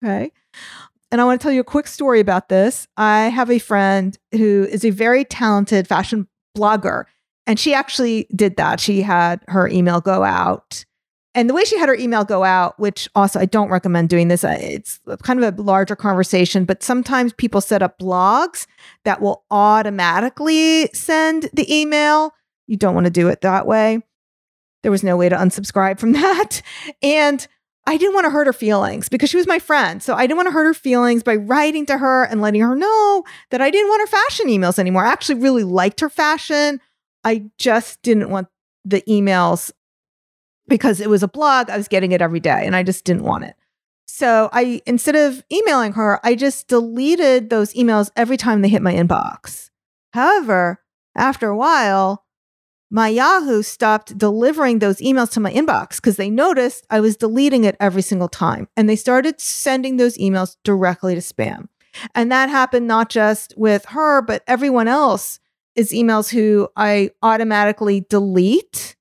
Okay. 0.03 0.31
And 1.11 1.21
I 1.21 1.25
want 1.25 1.39
to 1.39 1.43
tell 1.43 1.53
you 1.53 1.61
a 1.61 1.65
quick 1.65 1.87
story 1.87 2.19
about 2.19 2.49
this. 2.49 2.87
I 2.97 3.23
have 3.23 3.49
a 3.49 3.59
friend 3.59 4.17
who 4.33 4.67
is 4.69 4.85
a 4.85 4.89
very 4.89 5.25
talented 5.25 5.87
fashion 5.87 6.27
blogger, 6.57 7.05
and 7.47 7.59
she 7.59 7.73
actually 7.73 8.27
did 8.35 8.57
that. 8.57 8.79
She 8.79 9.01
had 9.01 9.43
her 9.47 9.67
email 9.67 9.99
go 9.99 10.23
out 10.23 10.85
and 11.33 11.49
the 11.49 11.53
way 11.53 11.63
she 11.63 11.77
had 11.77 11.87
her 11.87 11.95
email 11.95 12.25
go 12.25 12.43
out, 12.43 12.77
which 12.79 13.07
also 13.15 13.39
I 13.39 13.45
don't 13.45 13.69
recommend 13.69 14.09
doing 14.09 14.27
this, 14.27 14.43
uh, 14.43 14.57
it's 14.59 14.99
kind 15.23 15.41
of 15.41 15.57
a 15.57 15.61
larger 15.61 15.95
conversation, 15.95 16.65
but 16.65 16.83
sometimes 16.83 17.31
people 17.33 17.61
set 17.61 17.81
up 17.81 17.97
blogs 17.99 18.67
that 19.05 19.21
will 19.21 19.45
automatically 19.49 20.89
send 20.93 21.49
the 21.53 21.73
email. 21.73 22.33
You 22.67 22.75
don't 22.75 22.95
want 22.95 23.05
to 23.05 23.11
do 23.11 23.29
it 23.29 23.41
that 23.41 23.65
way. 23.65 24.01
There 24.83 24.91
was 24.91 25.03
no 25.03 25.15
way 25.15 25.29
to 25.29 25.35
unsubscribe 25.35 25.99
from 25.99 26.11
that. 26.13 26.61
And 27.01 27.47
I 27.87 27.97
didn't 27.97 28.13
want 28.13 28.25
to 28.25 28.29
hurt 28.29 28.47
her 28.47 28.53
feelings 28.53 29.07
because 29.07 29.29
she 29.29 29.37
was 29.37 29.47
my 29.47 29.59
friend. 29.59 30.03
So 30.03 30.15
I 30.15 30.23
didn't 30.23 30.37
want 30.37 30.47
to 30.47 30.53
hurt 30.53 30.65
her 30.65 30.73
feelings 30.73 31.23
by 31.23 31.35
writing 31.35 31.85
to 31.87 31.97
her 31.97 32.25
and 32.25 32.41
letting 32.41 32.61
her 32.61 32.75
know 32.75 33.23
that 33.51 33.61
I 33.61 33.71
didn't 33.71 33.89
want 33.89 34.01
her 34.01 34.17
fashion 34.17 34.47
emails 34.47 34.77
anymore. 34.77 35.05
I 35.05 35.11
actually 35.11 35.39
really 35.39 35.63
liked 35.63 36.01
her 36.01 36.09
fashion. 36.09 36.81
I 37.23 37.45
just 37.57 38.01
didn't 38.01 38.29
want 38.29 38.49
the 38.83 39.01
emails 39.07 39.71
because 40.71 41.01
it 41.01 41.09
was 41.09 41.21
a 41.21 41.27
blog. 41.27 41.69
I 41.69 41.75
was 41.75 41.89
getting 41.89 42.13
it 42.13 42.21
every 42.21 42.39
day 42.39 42.63
and 42.65 42.77
I 42.77 42.81
just 42.81 43.03
didn't 43.03 43.23
want 43.23 43.43
it. 43.43 43.55
So 44.07 44.49
I, 44.53 44.81
instead 44.85 45.17
of 45.17 45.43
emailing 45.51 45.93
her, 45.93 46.19
I 46.23 46.35
just 46.35 46.69
deleted 46.69 47.49
those 47.49 47.73
emails 47.73 48.09
every 48.15 48.37
time 48.37 48.61
they 48.61 48.69
hit 48.69 48.81
my 48.81 48.93
inbox. 48.93 49.69
However, 50.13 50.81
after 51.15 51.49
a 51.49 51.57
while, 51.57 52.25
my 52.89 53.09
Yahoo 53.09 53.63
stopped 53.63 54.17
delivering 54.17 54.79
those 54.79 54.97
emails 54.97 55.29
to 55.31 55.39
my 55.41 55.51
inbox 55.51 55.97
because 55.97 56.15
they 56.15 56.29
noticed 56.29 56.87
I 56.89 57.01
was 57.01 57.17
deleting 57.17 57.65
it 57.65 57.75
every 57.81 58.01
single 58.01 58.29
time. 58.29 58.69
And 58.77 58.87
they 58.87 58.95
started 58.95 59.41
sending 59.41 59.97
those 59.97 60.17
emails 60.17 60.55
directly 60.63 61.15
to 61.15 61.21
spam. 61.21 61.67
And 62.15 62.31
that 62.31 62.49
happened 62.49 62.87
not 62.87 63.09
just 63.09 63.53
with 63.57 63.83
her, 63.87 64.21
but 64.21 64.43
everyone 64.47 64.87
else 64.87 65.39
is 65.75 65.91
emails 65.91 66.29
who 66.29 66.69
I 66.77 67.11
automatically 67.21 68.05
delete 68.09 68.95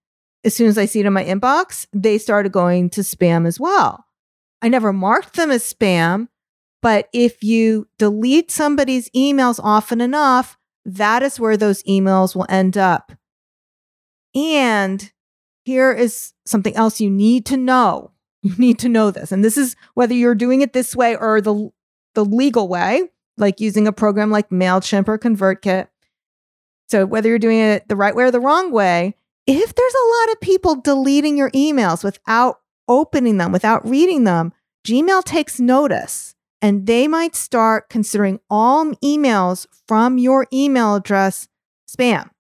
as 0.44 0.54
soon 0.54 0.68
as 0.68 0.78
I 0.78 0.87
see 0.87 1.00
it 1.00 1.06
in 1.06 1.12
my 1.12 1.25
inbox. 1.25 1.87
They 1.92 2.18
started 2.18 2.52
going 2.52 2.90
to 2.90 3.02
spam 3.02 3.47
as 3.47 3.61
well. 3.61 4.04
I 4.62 4.68
never 4.68 4.92
marked 4.92 5.35
them 5.35 5.50
as 5.50 5.70
spam, 5.70 6.28
but 6.82 7.09
if 7.12 7.42
you 7.42 7.88
delete 7.99 8.50
somebody's 8.50 9.11
emails 9.11 9.61
often 9.62 10.00
enough, 10.00 10.59
that 10.85 11.23
is 11.23 11.40
where 11.40 11.56
those 11.56 11.82
emails 11.85 12.35
will 12.35 12.47
end 12.49 12.76
up 12.76 13.12
and 14.35 15.12
here 15.64 15.92
is 15.92 16.32
something 16.44 16.75
else 16.76 17.00
you 17.00 17.11
need 17.11 17.47
to 17.47 17.56
know. 17.56 18.12
You 18.42 18.54
need 18.56 18.78
to 18.78 18.88
know 18.88 19.11
this. 19.11 19.32
And 19.32 19.44
this 19.44 19.59
is 19.59 19.76
whether 19.92 20.14
you're 20.14 20.35
doing 20.35 20.62
it 20.62 20.73
this 20.73 20.97
way 20.97 21.14
or 21.14 21.42
the, 21.42 21.68
the 22.14 22.25
legal 22.25 22.68
way, 22.68 23.11
like 23.37 23.61
using 23.61 23.87
a 23.87 23.92
program 23.92 24.30
like 24.30 24.49
MailChimp 24.49 25.09
or 25.09 25.18
ConvertKit. 25.18 25.88
So, 26.88 27.04
whether 27.04 27.28
you're 27.28 27.38
doing 27.38 27.59
it 27.59 27.87
the 27.88 27.97
right 27.97 28.16
way 28.16 28.25
or 28.25 28.30
the 28.30 28.40
wrong 28.40 28.73
way, 28.73 29.14
if 29.47 29.75
there's 29.75 29.94
a 29.94 30.09
lot 30.18 30.32
of 30.32 30.40
people 30.40 30.76
deleting 30.76 31.37
your 31.37 31.50
emails 31.50 32.04
without 32.04 32.61
opening 32.88 33.38
them, 33.38 33.52
without 33.52 33.88
reading 33.88 34.25
them, 34.25 34.52
Gmail 34.87 35.25
takes 35.25 35.61
notice 35.61 36.35
and 36.62 36.87
they 36.87 37.09
might 37.09 37.35
start 37.35 37.88
considering 37.88 38.40
all 38.49 38.87
emails 38.97 39.66
from 39.87 40.18
your 40.18 40.47
email 40.52 40.94
address 40.94 41.49
spam 41.88 42.30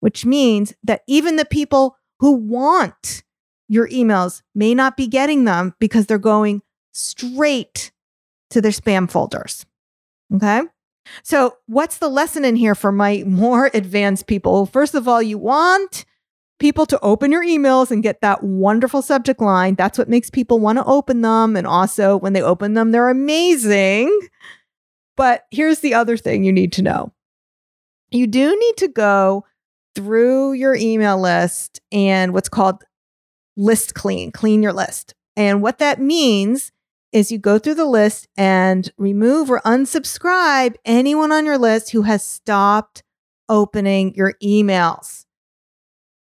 which 0.00 0.24
means 0.26 0.74
that 0.82 1.02
even 1.06 1.36
the 1.36 1.44
people 1.44 1.96
who 2.18 2.32
want 2.32 3.22
your 3.68 3.88
emails 3.88 4.42
may 4.54 4.74
not 4.74 4.96
be 4.96 5.06
getting 5.06 5.44
them 5.44 5.74
because 5.78 6.06
they're 6.06 6.18
going 6.18 6.62
straight 6.92 7.92
to 8.50 8.60
their 8.60 8.72
spam 8.72 9.08
folders. 9.08 9.64
Okay. 10.34 10.62
So, 11.22 11.56
what's 11.66 11.98
the 11.98 12.08
lesson 12.08 12.44
in 12.44 12.56
here 12.56 12.74
for 12.74 12.90
my 12.90 13.22
more 13.26 13.70
advanced 13.72 14.26
people? 14.26 14.66
First 14.66 14.94
of 14.94 15.06
all, 15.06 15.22
you 15.22 15.38
want 15.38 16.04
people 16.60 16.86
to 16.86 17.00
open 17.00 17.32
your 17.32 17.44
emails 17.44 17.90
and 17.90 18.02
get 18.02 18.20
that 18.20 18.44
wonderful 18.44 19.02
subject 19.02 19.40
line. 19.40 19.74
That's 19.74 19.98
what 19.98 20.08
makes 20.08 20.30
people 20.30 20.60
want 20.60 20.78
to 20.78 20.84
open 20.84 21.22
them. 21.22 21.56
And 21.56 21.66
also, 21.66 22.16
when 22.16 22.34
they 22.34 22.42
open 22.42 22.74
them, 22.74 22.92
they're 22.92 23.08
amazing. 23.08 24.16
But 25.16 25.46
here's 25.50 25.80
the 25.80 25.94
other 25.94 26.16
thing 26.16 26.44
you 26.44 26.52
need 26.52 26.72
to 26.74 26.82
know 26.82 27.12
you 28.10 28.26
do 28.26 28.56
need 28.58 28.76
to 28.78 28.88
go 28.88 29.44
through 29.94 30.52
your 30.52 30.74
email 30.74 31.20
list 31.20 31.80
and 31.90 32.32
what's 32.32 32.48
called 32.48 32.84
list 33.56 33.94
clean, 33.94 34.30
clean 34.30 34.62
your 34.62 34.72
list. 34.72 35.14
And 35.36 35.62
what 35.62 35.78
that 35.78 36.00
means 36.00 36.72
is 37.12 37.32
you 37.32 37.38
go 37.38 37.58
through 37.58 37.74
the 37.74 37.84
list 37.84 38.28
and 38.36 38.92
remove 38.96 39.50
or 39.50 39.60
unsubscribe 39.60 40.76
anyone 40.84 41.32
on 41.32 41.44
your 41.44 41.58
list 41.58 41.90
who 41.90 42.02
has 42.02 42.24
stopped 42.24 43.02
opening 43.48 44.14
your 44.14 44.34
emails. 44.42 45.24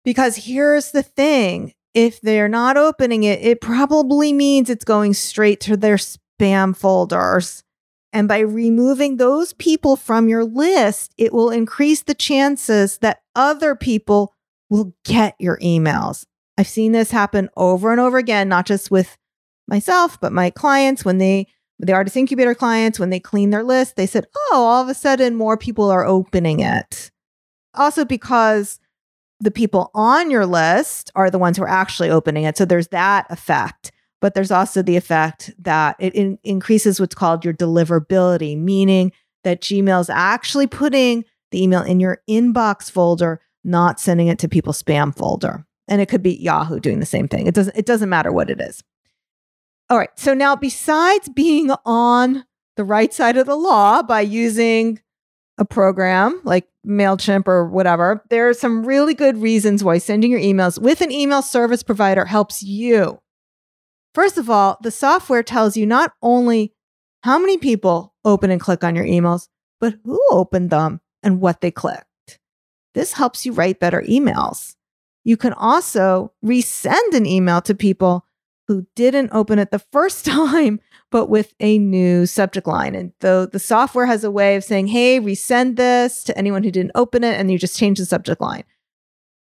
Because 0.08 0.36
here's 0.36 0.92
the 0.92 1.02
thing 1.02 1.74
if 1.92 2.18
they're 2.22 2.48
not 2.48 2.78
opening 2.78 3.24
it, 3.24 3.42
it 3.42 3.60
probably 3.60 4.32
means 4.32 4.70
it's 4.70 4.82
going 4.82 5.12
straight 5.12 5.60
to 5.60 5.76
their 5.76 5.98
spam 5.98 6.74
folders. 6.74 7.62
And 8.10 8.26
by 8.26 8.38
removing 8.38 9.18
those 9.18 9.52
people 9.52 9.96
from 9.96 10.26
your 10.26 10.46
list, 10.46 11.12
it 11.18 11.34
will 11.34 11.50
increase 11.50 12.04
the 12.04 12.14
chances 12.14 12.96
that 13.00 13.20
other 13.36 13.74
people 13.74 14.34
will 14.70 14.94
get 15.04 15.34
your 15.38 15.58
emails. 15.58 16.24
I've 16.56 16.68
seen 16.68 16.92
this 16.92 17.10
happen 17.10 17.50
over 17.54 17.92
and 17.92 18.00
over 18.00 18.16
again, 18.16 18.48
not 18.48 18.64
just 18.64 18.90
with 18.90 19.18
myself, 19.66 20.18
but 20.18 20.32
my 20.32 20.48
clients 20.48 21.04
when 21.04 21.18
they, 21.18 21.48
the 21.78 21.92
artist 21.92 22.16
incubator 22.16 22.54
clients, 22.54 22.98
when 22.98 23.10
they 23.10 23.20
clean 23.20 23.50
their 23.50 23.62
list, 23.62 23.96
they 23.96 24.06
said, 24.06 24.26
oh, 24.34 24.64
all 24.64 24.82
of 24.82 24.88
a 24.88 24.94
sudden 24.94 25.34
more 25.34 25.58
people 25.58 25.90
are 25.90 26.06
opening 26.06 26.60
it. 26.60 27.10
Also, 27.74 28.06
because 28.06 28.80
the 29.40 29.50
people 29.50 29.90
on 29.94 30.30
your 30.30 30.46
list 30.46 31.10
are 31.14 31.30
the 31.30 31.38
ones 31.38 31.56
who 31.56 31.62
are 31.62 31.68
actually 31.68 32.10
opening 32.10 32.44
it. 32.44 32.56
So 32.56 32.64
there's 32.64 32.88
that 32.88 33.26
effect 33.30 33.92
but 34.20 34.34
there's 34.34 34.50
also 34.50 34.82
the 34.82 34.96
effect 34.96 35.52
that 35.58 35.96
it 35.98 36.14
in- 36.14 36.38
increases 36.42 36.98
what's 36.98 37.14
called 37.14 37.44
your 37.44 37.54
deliverability, 37.54 38.58
meaning 38.58 39.12
that 39.44 39.60
Gmail's 39.60 40.10
actually 40.10 40.66
putting 40.66 41.24
the 41.50 41.62
email 41.62 41.82
in 41.82 42.00
your 42.00 42.20
inbox 42.28 42.90
folder, 42.90 43.40
not 43.64 44.00
sending 44.00 44.28
it 44.28 44.38
to 44.40 44.48
people's 44.48 44.82
spam 44.82 45.16
folder. 45.16 45.64
And 45.86 46.00
it 46.02 46.08
could 46.08 46.22
be 46.22 46.34
Yahoo 46.34 46.80
doing 46.80 47.00
the 47.00 47.06
same 47.06 47.28
thing. 47.28 47.46
It 47.46 47.54
doesn't 47.54 47.76
it 47.76 47.86
doesn't 47.86 48.10
matter 48.10 48.30
what 48.32 48.50
it 48.50 48.60
is. 48.60 48.82
All 49.88 49.96
right. 49.96 50.10
So 50.16 50.34
now 50.34 50.54
besides 50.54 51.30
being 51.30 51.70
on 51.86 52.44
the 52.76 52.84
right 52.84 53.14
side 53.14 53.36
of 53.36 53.46
the 53.46 53.56
law 53.56 54.02
by 54.02 54.20
using 54.20 55.00
a 55.58 55.64
program 55.64 56.40
like 56.44 56.68
MailChimp 56.86 57.46
or 57.46 57.68
whatever, 57.68 58.24
there 58.30 58.48
are 58.48 58.54
some 58.54 58.84
really 58.84 59.14
good 59.14 59.38
reasons 59.38 59.84
why 59.84 59.98
sending 59.98 60.30
your 60.30 60.40
emails 60.40 60.80
with 60.80 61.00
an 61.00 61.12
email 61.12 61.42
service 61.42 61.82
provider 61.82 62.24
helps 62.24 62.62
you 62.62 63.20
First 64.18 64.36
of 64.36 64.50
all, 64.50 64.78
the 64.82 64.90
software 64.90 65.44
tells 65.44 65.76
you 65.76 65.86
not 65.86 66.12
only 66.22 66.72
how 67.22 67.38
many 67.38 67.56
people 67.56 68.14
open 68.24 68.50
and 68.50 68.60
click 68.60 68.82
on 68.82 68.96
your 68.96 69.04
emails, 69.04 69.46
but 69.80 69.94
who 70.04 70.20
opened 70.30 70.70
them 70.70 71.00
and 71.22 71.40
what 71.40 71.60
they 71.60 71.70
clicked. 71.70 72.40
This 72.94 73.12
helps 73.12 73.46
you 73.46 73.52
write 73.52 73.78
better 73.78 74.02
emails. 74.02 74.74
You 75.22 75.36
can 75.36 75.52
also 75.52 76.32
resend 76.44 77.14
an 77.14 77.26
email 77.26 77.60
to 77.62 77.76
people 77.76 78.24
who 78.68 78.86
didn't 78.94 79.30
open 79.32 79.58
it 79.58 79.70
the 79.70 79.78
first 79.78 80.24
time, 80.24 80.80
but 81.10 81.26
with 81.26 81.54
a 81.58 81.78
new 81.78 82.26
subject 82.26 82.66
line. 82.66 82.94
And 82.94 83.12
though 83.20 83.46
the 83.46 83.58
software 83.58 84.06
has 84.06 84.22
a 84.22 84.30
way 84.30 84.54
of 84.54 84.62
saying, 84.62 84.88
hey, 84.88 85.18
resend 85.18 85.76
this 85.76 86.22
to 86.24 86.38
anyone 86.38 86.62
who 86.62 86.70
didn't 86.70 86.92
open 86.94 87.24
it, 87.24 87.40
and 87.40 87.50
you 87.50 87.58
just 87.58 87.78
change 87.78 87.98
the 87.98 88.06
subject 88.06 88.40
line. 88.40 88.64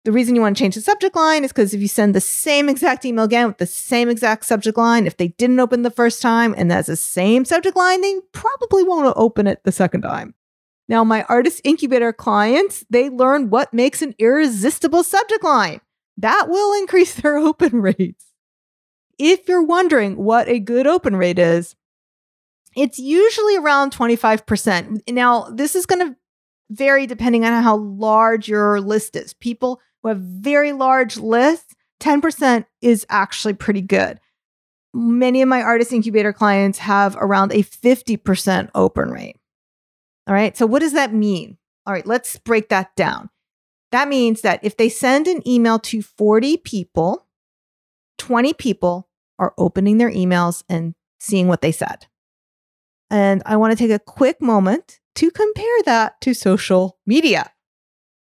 The 0.06 0.12
reason 0.12 0.36
you 0.36 0.42
want 0.42 0.56
to 0.56 0.64
change 0.64 0.76
the 0.76 0.82
subject 0.82 1.16
line 1.16 1.44
is 1.44 1.52
because 1.52 1.74
if 1.74 1.82
you 1.82 1.88
send 1.88 2.14
the 2.14 2.22
same 2.22 2.70
exact 2.70 3.06
email 3.06 3.26
again 3.26 3.48
with 3.48 3.58
the 3.58 3.66
same 3.66 4.08
exact 4.08 4.46
subject 4.46 4.78
line, 4.78 5.08
if 5.08 5.18
they 5.18 5.30
didn't 5.30 5.60
open 5.60 5.82
the 5.82 5.90
first 5.90 6.22
time 6.22 6.54
and 6.56 6.70
that's 6.70 6.88
the 6.88 6.96
same 6.96 7.44
subject 7.44 7.76
line, 7.76 8.02
they 8.02 8.20
probably 8.32 8.84
won't 8.84 9.12
open 9.18 9.48
it 9.48 9.64
the 9.64 9.72
second 9.72 10.04
time. 10.04 10.36
Now, 10.88 11.04
my 11.04 11.24
artist 11.24 11.62
incubator 11.64 12.14
clients, 12.14 12.86
they 12.92 13.10
learn 13.10 13.50
what 13.50 13.74
makes 13.74 14.04
an 14.04 14.14
irresistible 14.20 15.04
subject 15.04 15.44
line. 15.44 15.82
That 16.18 16.50
will 16.50 16.80
increase 16.80 17.16
their 17.16 17.38
open 17.40 17.82
rates. 17.82 18.26
If 19.18 19.48
you're 19.48 19.64
wondering 19.64 20.18
what 20.18 20.48
a 20.48 20.60
good 20.60 20.88
open 20.88 21.16
rate 21.16 21.40
is, 21.40 21.76
it's 22.76 23.00
usually 23.00 23.58
around 23.58 23.94
25%. 23.94 25.02
Now, 25.10 25.50
this 25.54 25.76
is 25.76 25.86
going 25.86 26.08
to 26.08 26.16
vary 26.70 27.08
depending 27.08 27.46
on 27.46 27.64
how 27.64 27.78
large 27.78 28.48
your 28.48 28.82
list 28.82 29.16
is. 29.16 29.34
People 29.34 29.80
who 30.04 30.10
have 30.10 30.20
very 30.20 30.74
large 30.74 31.18
lists, 31.18 31.74
10% 32.02 32.66
is 32.82 33.06
actually 33.10 33.54
pretty 33.54 33.82
good. 33.82 34.20
Many 34.94 35.42
of 35.42 35.48
my 35.48 35.62
artist 35.62 35.94
incubator 35.94 36.34
clients 36.34 36.80
have 36.80 37.16
around 37.18 37.52
a 37.52 37.64
50% 37.64 38.70
open 38.76 39.10
rate. 39.10 39.38
All 40.28 40.34
right. 40.34 40.56
So, 40.58 40.66
what 40.66 40.80
does 40.80 40.94
that 40.94 41.14
mean? 41.14 41.58
All 41.86 41.94
right, 41.94 42.06
let's 42.08 42.38
break 42.40 42.70
that 42.70 42.96
down. 42.96 43.30
That 43.92 44.08
means 44.08 44.42
that 44.42 44.60
if 44.64 44.76
they 44.78 44.90
send 44.90 45.28
an 45.28 45.48
email 45.48 45.80
to 45.80 46.02
40 46.02 46.58
people, 46.58 47.25
20 48.18 48.54
people 48.54 49.10
are 49.40 49.54
opening 49.58 49.98
their 49.98 50.12
emails 50.12 50.64
and 50.70 50.94
seeing 51.20 51.48
what 51.48 51.62
they 51.62 51.72
said. 51.72 52.08
And 53.10 53.44
I 53.46 53.58
want 53.58 53.72
to 53.72 53.78
take 53.78 53.92
a 53.92 54.00
quick 54.00 54.42
moment 54.42 55.00
to 55.16 55.32
compare 55.32 55.84
that 55.86 56.20
to 56.22 56.34
social 56.34 56.98
media. 57.06 57.52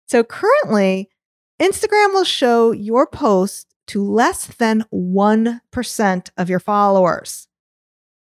So 0.07 0.25
currently, 0.25 1.11
Instagram 1.61 2.15
will 2.15 2.25
show 2.25 2.73
your 2.73 3.07
post 3.07 3.67
to 3.89 4.03
less 4.03 4.47
than 4.47 4.85
1% 4.93 6.31
of 6.37 6.51
your 6.51 6.61
followers. 6.61 7.49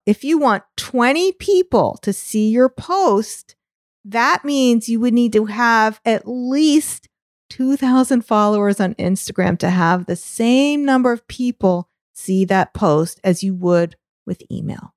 If 0.05 0.23
you 0.23 0.37
want 0.37 0.63
20 0.77 1.33
people 1.33 1.99
to 2.01 2.11
see 2.11 2.49
your 2.49 2.69
post, 2.69 3.55
that 4.03 4.43
means 4.43 4.89
you 4.89 4.99
would 4.99 5.13
need 5.13 5.33
to 5.33 5.45
have 5.45 6.01
at 6.05 6.27
least 6.27 7.07
2,000 7.51 8.21
followers 8.21 8.79
on 8.79 8.95
Instagram 8.95 9.59
to 9.59 9.69
have 9.69 10.05
the 10.05 10.15
same 10.15 10.85
number 10.85 11.11
of 11.11 11.27
people 11.27 11.89
see 12.13 12.45
that 12.45 12.73
post 12.73 13.19
as 13.25 13.43
you 13.43 13.53
would 13.53 13.97
with 14.25 14.41
email. 14.49 14.93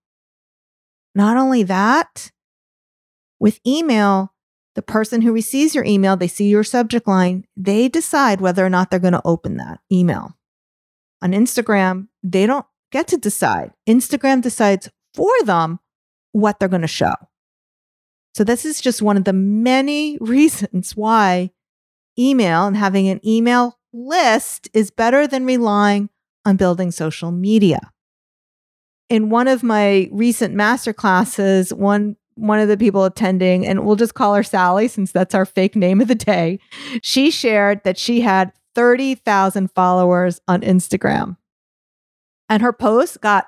Not 1.17 1.37
only 1.37 1.65
that, 1.65 2.31
with 3.41 3.59
email, 3.67 4.33
the 4.77 4.83
person 4.83 5.23
who 5.23 5.33
receives 5.33 5.75
your 5.75 5.85
email, 5.85 6.17
they 6.17 6.29
see 6.29 6.49
your 6.49 6.63
subject 6.63 7.09
line, 7.09 7.45
they 7.57 7.89
decide 7.89 8.41
whether 8.41 8.65
or 8.65 8.71
not 8.71 8.89
they're 8.89 9.01
going 9.01 9.15
to 9.15 9.23
open 9.25 9.57
that 9.57 9.81
email. 9.91 10.37
On 11.23 11.33
Instagram, 11.33 12.07
they 12.23 12.47
don't 12.47 12.67
get 12.93 13.09
to 13.09 13.17
decide. 13.17 13.73
Instagram 13.89 14.43
decides 14.43 14.89
for 15.13 15.33
them 15.43 15.81
what 16.31 16.61
they're 16.61 16.69
going 16.69 16.83
to 16.83 16.87
show. 16.87 17.15
So, 18.37 18.45
this 18.45 18.65
is 18.65 18.81
just 18.81 19.03
one 19.03 19.17
of 19.17 19.25
the 19.25 19.33
many 19.33 20.19
reasons 20.21 20.95
why 20.95 21.51
email 22.19 22.67
and 22.67 22.77
having 22.77 23.09
an 23.09 23.21
email 23.27 23.79
list 23.93 24.69
is 24.73 24.91
better 24.91 25.27
than 25.27 25.47
relying 25.47 26.11
on 26.45 26.57
building 26.57 26.91
social 26.91 27.31
media. 27.31 27.93
In 29.09 29.31
one 29.31 29.49
of 29.49 29.63
my 29.63 30.09
recent 30.13 30.55
master 30.55 30.93
classes, 30.93 31.73
one 31.73 32.17
one 32.37 32.59
of 32.59 32.69
the 32.69 32.77
people 32.77 33.05
attending, 33.05 33.65
and 33.65 33.85
we'll 33.85 33.97
just 33.97 34.15
call 34.15 34.35
her 34.35 34.43
Sally 34.43 34.89
since 34.89 35.13
that's 35.13 35.37
our 35.37 35.45
fake 35.45 35.77
name 35.77 36.01
of 36.01 36.09
the 36.09 36.17
day, 36.17 36.59
she 37.01 37.31
shared 37.31 37.83
that 37.85 37.97
she 37.97 38.23
had 38.23 38.53
30,000 38.75 39.71
followers 39.71 40.41
on 40.49 40.63
Instagram. 40.63 41.37
And 42.49 42.61
her 42.63 42.73
post 42.73 43.21
got 43.21 43.47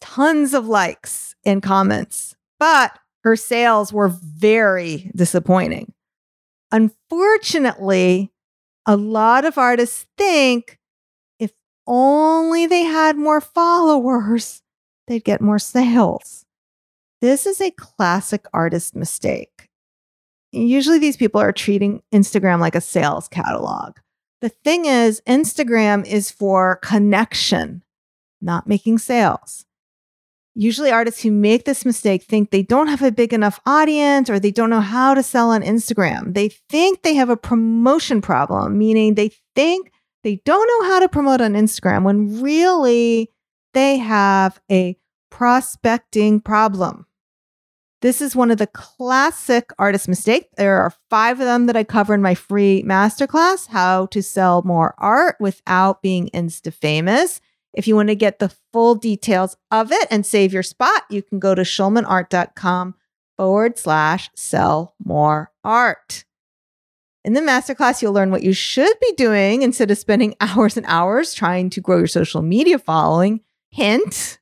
tons 0.00 0.54
of 0.54 0.68
likes 0.68 1.34
and 1.44 1.62
comments, 1.62 2.36
but 2.60 2.96
her 3.24 3.36
sales 3.36 3.92
were 3.92 4.08
very 4.08 5.10
disappointing. 5.14 5.92
Unfortunately, 6.70 8.30
a 8.86 8.96
lot 8.96 9.44
of 9.44 9.58
artists 9.58 10.06
think 10.16 10.78
if 11.38 11.52
only 11.86 12.66
they 12.66 12.82
had 12.82 13.16
more 13.16 13.40
followers, 13.40 14.62
they'd 15.06 15.24
get 15.24 15.40
more 15.40 15.58
sales. 15.58 16.44
This 17.20 17.46
is 17.46 17.60
a 17.60 17.70
classic 17.72 18.46
artist 18.52 18.94
mistake. 18.94 19.68
Usually, 20.52 20.98
these 20.98 21.16
people 21.16 21.40
are 21.40 21.52
treating 21.52 22.02
Instagram 22.12 22.60
like 22.60 22.74
a 22.74 22.80
sales 22.80 23.28
catalog. 23.28 23.96
The 24.40 24.48
thing 24.48 24.86
is, 24.86 25.20
Instagram 25.26 26.06
is 26.06 26.30
for 26.30 26.76
connection, 26.76 27.82
not 28.40 28.66
making 28.66 28.98
sales. 28.98 29.66
Usually, 30.60 30.90
artists 30.90 31.22
who 31.22 31.30
make 31.30 31.66
this 31.66 31.84
mistake 31.84 32.24
think 32.24 32.50
they 32.50 32.64
don't 32.64 32.88
have 32.88 33.00
a 33.00 33.12
big 33.12 33.32
enough 33.32 33.60
audience 33.64 34.28
or 34.28 34.40
they 34.40 34.50
don't 34.50 34.70
know 34.70 34.80
how 34.80 35.14
to 35.14 35.22
sell 35.22 35.50
on 35.50 35.62
Instagram. 35.62 36.34
They 36.34 36.48
think 36.48 37.02
they 37.02 37.14
have 37.14 37.30
a 37.30 37.36
promotion 37.36 38.20
problem, 38.20 38.76
meaning 38.76 39.14
they 39.14 39.30
think 39.54 39.92
they 40.24 40.42
don't 40.44 40.66
know 40.66 40.88
how 40.88 40.98
to 40.98 41.08
promote 41.08 41.40
on 41.40 41.52
Instagram 41.52 42.02
when 42.02 42.42
really 42.42 43.30
they 43.72 43.98
have 43.98 44.60
a 44.68 44.96
prospecting 45.30 46.40
problem. 46.40 47.06
This 48.02 48.20
is 48.20 48.34
one 48.34 48.50
of 48.50 48.58
the 48.58 48.66
classic 48.66 49.70
artist 49.78 50.08
mistakes. 50.08 50.48
There 50.56 50.80
are 50.80 50.92
five 51.08 51.38
of 51.38 51.46
them 51.46 51.66
that 51.66 51.76
I 51.76 51.84
cover 51.84 52.14
in 52.14 52.22
my 52.22 52.34
free 52.34 52.82
masterclass 52.84 53.68
How 53.68 54.06
to 54.06 54.24
Sell 54.24 54.62
More 54.62 54.96
Art 54.98 55.36
Without 55.38 56.02
Being 56.02 56.30
Insta 56.34 56.72
Famous. 56.72 57.40
If 57.74 57.86
you 57.86 57.94
want 57.94 58.08
to 58.08 58.14
get 58.14 58.38
the 58.38 58.52
full 58.72 58.94
details 58.94 59.56
of 59.70 59.92
it 59.92 60.08
and 60.10 60.24
save 60.24 60.52
your 60.52 60.62
spot, 60.62 61.02
you 61.10 61.22
can 61.22 61.38
go 61.38 61.54
to 61.54 61.62
schulmanart.com 61.62 62.94
forward 63.36 63.78
slash 63.78 64.30
sell 64.34 64.94
more 65.04 65.52
art. 65.62 66.24
In 67.24 67.34
the 67.34 67.40
masterclass, 67.40 68.00
you'll 68.00 68.12
learn 68.12 68.30
what 68.30 68.42
you 68.42 68.52
should 68.52 68.98
be 69.00 69.12
doing 69.12 69.62
instead 69.62 69.90
of 69.90 69.98
spending 69.98 70.34
hours 70.40 70.76
and 70.76 70.86
hours 70.88 71.34
trying 71.34 71.70
to 71.70 71.80
grow 71.80 71.98
your 71.98 72.06
social 72.06 72.42
media 72.42 72.78
following. 72.78 73.40
Hint 73.70 74.38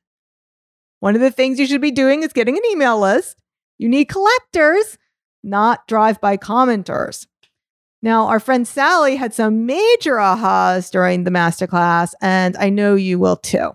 one 0.99 1.15
of 1.15 1.21
the 1.21 1.31
things 1.31 1.59
you 1.59 1.67
should 1.67 1.81
be 1.81 1.91
doing 1.91 2.23
is 2.23 2.33
getting 2.33 2.57
an 2.57 2.65
email 2.71 2.99
list. 2.99 3.41
You 3.77 3.87
need 3.87 4.05
collectors, 4.05 4.97
not 5.43 5.87
drive 5.87 6.19
by 6.19 6.37
commenters. 6.37 7.27
Now, 8.01 8.27
our 8.27 8.39
friend 8.39 8.67
Sally 8.67 9.15
had 9.15 9.33
some 9.33 9.65
major 9.65 10.15
ahas 10.15 10.91
during 10.91 11.23
the 11.23 11.31
masterclass, 11.31 12.13
and 12.21 12.55
I 12.57 12.69
know 12.69 12.95
you 12.95 13.17
will 13.17 13.37
too. 13.37 13.71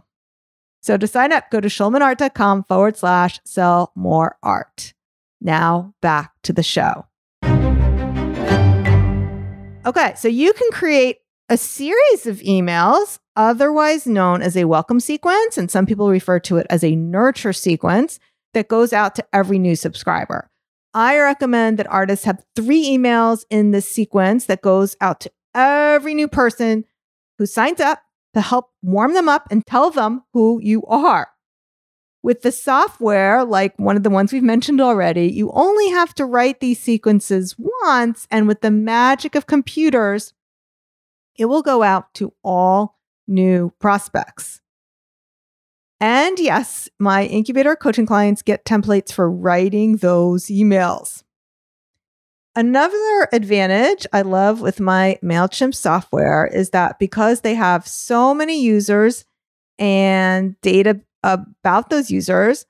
So 0.80 0.96
to 0.96 1.06
sign 1.06 1.32
up, 1.32 1.50
go 1.50 1.60
to 1.60 1.68
schulmanart.com 1.68 2.64
forward 2.64 2.96
slash 2.96 3.40
sell 3.44 3.92
more 3.94 4.36
art. 4.42 4.94
Now 5.40 5.94
back 6.00 6.32
to 6.42 6.52
the 6.52 6.62
show. 6.62 7.06
Okay, 9.84 10.14
so 10.16 10.28
you 10.28 10.52
can 10.52 10.70
create 10.70 11.18
a 11.48 11.56
series 11.56 12.26
of 12.26 12.38
emails, 12.38 13.18
otherwise 13.34 14.06
known 14.06 14.40
as 14.40 14.56
a 14.56 14.64
welcome 14.64 15.00
sequence, 15.00 15.58
and 15.58 15.68
some 15.70 15.86
people 15.86 16.08
refer 16.08 16.38
to 16.40 16.56
it 16.58 16.66
as 16.70 16.84
a 16.84 16.94
nurture 16.94 17.52
sequence 17.52 18.20
that 18.54 18.68
goes 18.68 18.92
out 18.92 19.16
to 19.16 19.26
every 19.32 19.58
new 19.58 19.74
subscriber. 19.74 20.48
I 20.94 21.18
recommend 21.18 21.78
that 21.78 21.90
artists 21.90 22.24
have 22.26 22.44
three 22.54 22.84
emails 22.84 23.44
in 23.50 23.70
this 23.70 23.88
sequence 23.88 24.46
that 24.46 24.62
goes 24.62 24.96
out 25.00 25.20
to 25.20 25.32
every 25.54 26.14
new 26.14 26.28
person 26.28 26.84
who 27.38 27.46
signs 27.46 27.80
up 27.80 28.02
to 28.34 28.40
help 28.40 28.70
warm 28.82 29.14
them 29.14 29.28
up 29.28 29.48
and 29.50 29.64
tell 29.66 29.90
them 29.90 30.22
who 30.32 30.60
you 30.62 30.84
are. 30.86 31.28
With 32.22 32.42
the 32.42 32.52
software, 32.52 33.44
like 33.44 33.76
one 33.78 33.96
of 33.96 34.04
the 34.04 34.10
ones 34.10 34.32
we've 34.32 34.42
mentioned 34.42 34.80
already, 34.80 35.26
you 35.26 35.50
only 35.52 35.90
have 35.90 36.14
to 36.14 36.24
write 36.24 36.60
these 36.60 36.78
sequences 36.78 37.56
once, 37.82 38.28
and 38.30 38.46
with 38.46 38.60
the 38.60 38.70
magic 38.70 39.34
of 39.34 39.46
computers, 39.46 40.32
it 41.36 41.46
will 41.46 41.62
go 41.62 41.82
out 41.82 42.14
to 42.14 42.32
all 42.44 42.98
new 43.26 43.72
prospects. 43.80 44.61
And 46.02 46.40
yes, 46.40 46.88
my 46.98 47.26
incubator 47.26 47.76
coaching 47.76 48.06
clients 48.06 48.42
get 48.42 48.64
templates 48.64 49.12
for 49.12 49.30
writing 49.30 49.98
those 49.98 50.46
emails. 50.46 51.22
Another 52.56 53.28
advantage 53.32 54.04
I 54.12 54.22
love 54.22 54.60
with 54.60 54.80
my 54.80 55.16
MailChimp 55.22 55.76
software 55.76 56.44
is 56.44 56.70
that 56.70 56.98
because 56.98 57.42
they 57.42 57.54
have 57.54 57.86
so 57.86 58.34
many 58.34 58.60
users 58.60 59.24
and 59.78 60.60
data 60.60 61.00
about 61.22 61.88
those 61.88 62.10
users, 62.10 62.66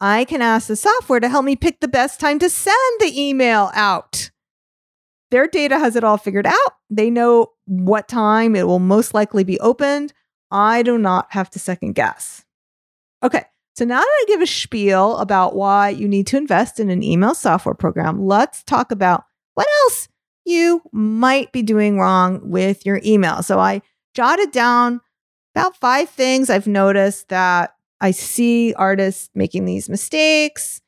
I 0.00 0.24
can 0.24 0.40
ask 0.40 0.66
the 0.66 0.74
software 0.74 1.20
to 1.20 1.28
help 1.28 1.44
me 1.44 1.56
pick 1.56 1.80
the 1.80 1.86
best 1.86 2.18
time 2.18 2.38
to 2.38 2.48
send 2.48 3.00
the 3.00 3.12
email 3.14 3.70
out. 3.74 4.30
Their 5.30 5.46
data 5.46 5.78
has 5.78 5.96
it 5.96 6.02
all 6.02 6.16
figured 6.16 6.46
out. 6.46 6.72
They 6.88 7.10
know 7.10 7.48
what 7.66 8.08
time 8.08 8.56
it 8.56 8.66
will 8.66 8.78
most 8.78 9.12
likely 9.12 9.44
be 9.44 9.60
opened. 9.60 10.14
I 10.50 10.82
do 10.82 10.96
not 10.96 11.26
have 11.32 11.50
to 11.50 11.58
second 11.58 11.92
guess. 11.92 12.46
Okay, 13.22 13.44
so 13.76 13.84
now 13.84 14.00
that 14.00 14.06
I 14.06 14.24
give 14.28 14.40
a 14.40 14.46
spiel 14.46 15.16
about 15.18 15.54
why 15.54 15.90
you 15.90 16.08
need 16.08 16.26
to 16.28 16.36
invest 16.36 16.80
in 16.80 16.90
an 16.90 17.02
email 17.02 17.34
software 17.34 17.74
program, 17.74 18.24
let's 18.24 18.62
talk 18.62 18.90
about 18.90 19.24
what 19.54 19.66
else 19.84 20.08
you 20.44 20.82
might 20.92 21.52
be 21.52 21.62
doing 21.62 21.98
wrong 21.98 22.40
with 22.42 22.86
your 22.86 23.00
email. 23.04 23.42
So 23.42 23.58
I 23.58 23.82
jotted 24.14 24.50
down 24.52 25.00
about 25.54 25.76
five 25.76 26.08
things 26.08 26.50
I've 26.50 26.66
noticed 26.66 27.28
that 27.28 27.74
I 28.00 28.12
see 28.12 28.72
artists 28.74 29.28
making 29.34 29.66
these 29.66 29.88
mistakes. 29.88 30.80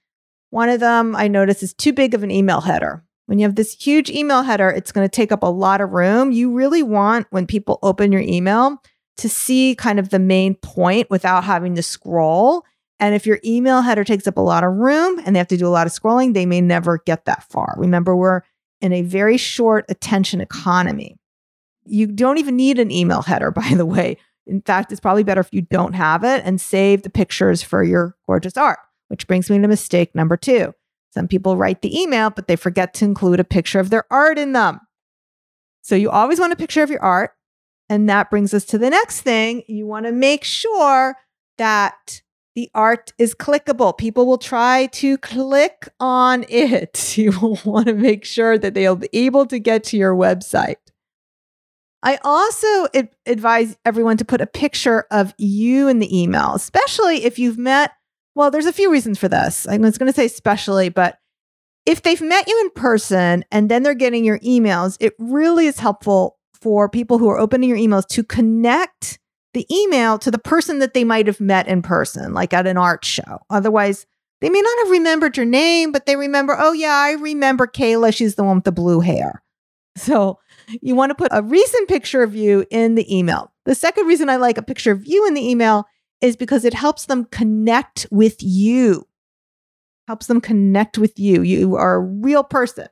One 0.51 0.69
of 0.69 0.81
them 0.81 1.15
I 1.15 1.29
notice 1.29 1.63
is 1.63 1.75
too 1.75 1.93
big 1.93 2.15
of 2.15 2.23
an 2.23 2.31
email 2.31 2.61
header. 2.63 3.05
When 3.27 3.39
you 3.39 3.47
have 3.47 3.55
this 3.55 3.75
huge 3.75 4.11
email 4.11 4.43
header, 4.43 4.69
it's 4.69 4.93
going 4.93 5.07
to 5.07 5.15
take 5.15 5.33
up 5.33 5.43
a 5.43 5.47
lot 5.47 5.81
of 5.81 5.91
room. 5.91 6.33
You 6.33 6.53
really 6.53 6.83
want, 6.83 7.27
when 7.31 7.47
people 7.47 7.79
open 7.83 8.13
your 8.13 8.23
email, 8.23 8.83
to 9.17 9.29
see 9.29 9.75
kind 9.75 9.99
of 9.99 10.11
the 10.11 10.19
main 10.19 10.55
point 10.57 11.11
without 11.11 11.45
having 11.45 11.75
to 11.75 11.83
scroll. 11.83 12.65
And 12.99 13.15
if 13.15 13.27
your 13.27 13.41
email 13.45 13.83
header 13.83 14.05
takes 14.05 14.27
up 14.27 14.37
a 14.37 14.41
lot 14.43 14.65
of 14.65 14.73
room 14.73 15.21
and 15.25 15.35
they 15.35 15.39
have 15.39 15.49
to 15.49 15.57
do 15.57 15.67
a 15.67 15.71
lot 15.71 15.87
of 15.87 15.93
scrolling, 15.93 16.35
they 16.35 16.47
may 16.47 16.61
never 16.61 16.99
get 17.05 17.25
that 17.25 17.45
far. 17.51 17.75
Remember, 17.77 18.17
we're 18.17 18.43
in 18.81 18.93
a 18.93 19.03
very 19.03 19.37
short 19.37 19.85
attention 19.89 20.41
economy. 20.41 21.17
You 21.85 22.07
don't 22.07 22.39
even 22.39 22.57
need 22.57 22.79
an 22.79 22.91
email 22.91 23.23
header, 23.23 23.51
by 23.53 23.75
the 23.75 23.87
way. 23.87 24.17
In 24.47 24.61
fact, 24.61 24.91
it's 24.91 25.01
probably 25.01 25.23
better 25.23 25.41
if 25.41 25.53
you 25.53 25.63
don't 25.63 25.95
have 25.95 26.25
it 26.25 26.43
and 26.45 26.61
save 26.61 27.03
the 27.03 27.11
pictures 27.11 27.63
for 27.63 27.85
your 27.85 28.17
gorgeous 28.27 28.57
art, 28.57 28.81
which 29.09 29.27
brings 29.27 29.49
me 29.49 29.59
to 29.59 29.69
mistake 29.69 30.15
number 30.15 30.37
two. 30.37 30.75
Some 31.15 31.29
people 31.29 31.57
write 31.57 31.83
the 31.83 32.01
email, 32.01 32.31
but 32.31 32.49
they 32.49 32.57
forget 32.57 32.95
to 32.95 33.05
include 33.05 33.39
a 33.39 33.45
picture 33.45 33.79
of 33.79 33.91
their 33.91 34.05
art 34.11 34.39
in 34.39 34.53
them. 34.53 34.81
So 35.83 35.95
you 35.95 36.11
always 36.11 36.41
want 36.41 36.53
a 36.53 36.57
picture 36.57 36.83
of 36.83 36.91
your 36.91 37.03
art. 37.03 37.33
And 37.93 38.09
that 38.09 38.31
brings 38.31 38.55
us 38.55 38.65
to 38.65 38.79
the 38.79 38.89
next 38.89 39.21
thing. 39.21 39.65
You 39.69 39.87
want 39.87 40.07
to 40.07 40.13
make 40.13 40.45
sure 40.45 41.15
that 41.59 42.23
the 42.55 42.71
art 42.75 43.13
is 43.19 43.35
clickable. 43.35 43.99
People 43.99 44.25
will 44.27 44.39
try 44.39 44.87
to 44.93 45.19
click 45.19 45.91
on 46.01 46.47
it. 46.49 47.19
You 47.19 47.39
will 47.39 47.59
want 47.67 47.89
to 47.89 47.95
make 47.95 48.25
sure 48.25 48.57
that 48.57 48.73
they'll 48.73 48.97
be 48.97 49.11
able 49.13 49.45
to 49.45 49.59
get 49.59 49.85
to 49.85 49.99
your 49.99 50.15
website. 50.15 50.77
I 52.03 52.19
also 52.25 52.87
advise 53.27 53.77
everyone 53.85 54.17
to 54.17 54.25
put 54.25 54.41
a 54.41 54.47
picture 54.47 55.05
of 55.11 55.35
you 55.37 55.87
in 55.87 55.99
the 55.99 56.19
email, 56.19 56.55
especially 56.55 57.25
if 57.27 57.39
you've 57.39 57.59
met. 57.59 57.93
Well, 58.35 58.51
there's 58.51 58.65
a 58.65 58.73
few 58.73 58.91
reasons 58.91 59.19
for 59.19 59.29
this. 59.29 59.69
I 59.69 59.77
was 59.77 59.99
going 59.99 60.11
to 60.11 60.17
say 60.17 60.25
especially, 60.25 60.89
but 60.89 61.19
if 61.85 62.01
they've 62.01 62.23
met 62.23 62.49
you 62.49 62.59
in 62.63 62.71
person 62.71 63.45
and 63.53 63.71
then 63.71 63.83
they're 63.83 63.95
getting 63.95 64.25
your 64.25 64.39
emails, 64.39 64.97
it 64.99 65.13
really 65.19 65.67
is 65.67 65.79
helpful 65.79 66.39
for 66.63 66.89
people 66.89 67.19
who 67.19 67.29
are 67.29 67.39
opening 67.39 67.69
your 67.69 67.79
emails 67.79 68.07
to 68.07 68.23
connect 68.23 69.19
the 69.53 69.67
email 69.71 70.19
to 70.19 70.31
the 70.31 70.39
person 70.39 70.79
that 70.79 70.95
they 70.95 71.05
might 71.05 71.27
have 71.27 71.41
met 71.41 71.69
in 71.69 71.83
person, 71.83 72.33
like 72.33 72.55
at 72.55 72.67
an 72.67 72.79
art 72.79 73.05
show. 73.05 73.41
Otherwise, 73.51 74.07
they 74.41 74.49
may 74.49 74.61
not 74.61 74.79
have 74.79 74.91
remembered 74.91 75.37
your 75.37 75.47
name, 75.47 75.93
but 75.93 76.07
they 76.07 76.17
remember, 76.17 76.57
oh, 76.59 76.73
yeah, 76.73 76.95
I 76.95 77.13
remember 77.13 77.67
Kayla. 77.67 78.15
She's 78.15 78.37
the 78.37 78.45
one 78.45 78.57
with 78.57 78.65
the 78.65 78.73
blue 78.73 79.01
hair. 79.01 79.43
So 79.95 80.39
you 80.81 80.95
want 80.95 81.11
to 81.11 81.15
put 81.15 81.33
a 81.35 81.43
recent 81.43 81.87
picture 81.87 82.23
of 82.23 82.35
you 82.35 82.65
in 82.71 82.95
the 82.95 83.15
email. 83.15 83.53
The 83.67 83.75
second 83.75 84.07
reason 84.07 84.31
I 84.31 84.37
like 84.37 84.57
a 84.57 84.63
picture 84.63 84.91
of 84.91 85.07
you 85.07 85.27
in 85.27 85.35
the 85.35 85.47
email 85.47 85.85
is 86.23 86.35
because 86.35 86.65
it 86.65 86.73
helps 86.73 87.05
them 87.05 87.27
connect 87.27 88.07
with 88.11 88.37
you. 88.41 89.07
Helps 90.09 90.29
them 90.29 90.41
connect 90.41 90.97
with 90.97 91.19
you. 91.19 91.43
You 91.43 91.77
are 91.77 91.97
a 91.97 92.01
real 92.01 92.43
person. 92.43 92.87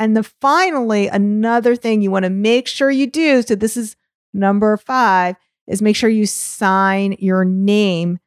And 0.00 0.16
the 0.16 0.22
finally, 0.22 1.08
another 1.08 1.76
thing 1.76 2.00
you 2.00 2.10
want 2.10 2.24
to 2.24 2.30
make 2.30 2.66
sure 2.66 2.90
you 2.90 3.06
do. 3.06 3.42
So 3.42 3.54
this 3.54 3.76
is 3.76 3.96
number 4.32 4.76
five 4.78 5.36
is 5.66 5.82
make 5.82 5.94
sure 5.94 6.08
you 6.08 6.24
sign 6.24 7.16
your 7.18 7.44
name 7.44 8.18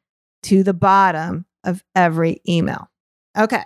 to 0.44 0.62
the 0.62 0.72
bottom 0.72 1.46
of 1.64 1.82
every 1.96 2.40
email. 2.48 2.90
Okay. 3.36 3.62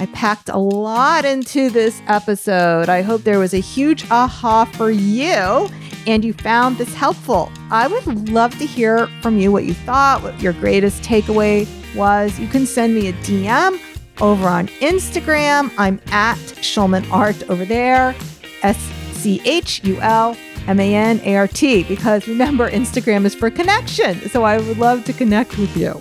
I 0.00 0.06
packed 0.12 0.50
a 0.50 0.58
lot 0.58 1.24
into 1.24 1.70
this 1.70 2.02
episode. 2.06 2.90
I 2.90 3.00
hope 3.00 3.22
there 3.22 3.38
was 3.38 3.54
a 3.54 3.60
huge 3.60 4.08
aha 4.10 4.66
for 4.66 4.90
you 4.90 5.70
and 6.06 6.24
you 6.24 6.34
found 6.34 6.76
this 6.76 6.92
helpful. 6.94 7.50
I 7.70 7.88
would 7.88 8.28
love 8.28 8.56
to 8.58 8.66
hear 8.66 9.06
from 9.22 9.38
you 9.38 9.50
what 9.50 9.64
you 9.64 9.72
thought, 9.72 10.22
what 10.22 10.38
your 10.40 10.52
greatest 10.52 11.02
takeaway 11.02 11.66
was. 11.96 12.38
You 12.38 12.46
can 12.46 12.66
send 12.66 12.94
me 12.94 13.08
a 13.08 13.12
DM 13.14 13.78
over 14.20 14.48
on 14.48 14.68
Instagram. 14.80 15.70
I'm 15.78 16.00
at 16.10 16.38
Schulman 16.38 17.10
Art 17.10 17.48
over 17.50 17.64
there, 17.64 18.14
S 18.62 18.78
C 19.12 19.40
H 19.44 19.82
U 19.84 19.98
L 20.00 20.36
M 20.66 20.80
A 20.80 20.94
N 20.94 21.20
A 21.24 21.36
R 21.36 21.48
T, 21.48 21.82
because 21.84 22.28
remember, 22.28 22.70
Instagram 22.70 23.24
is 23.24 23.34
for 23.34 23.50
connection. 23.50 24.28
So 24.28 24.44
I 24.44 24.58
would 24.58 24.78
love 24.78 25.04
to 25.04 25.12
connect 25.12 25.58
with 25.58 25.76
you. 25.76 25.98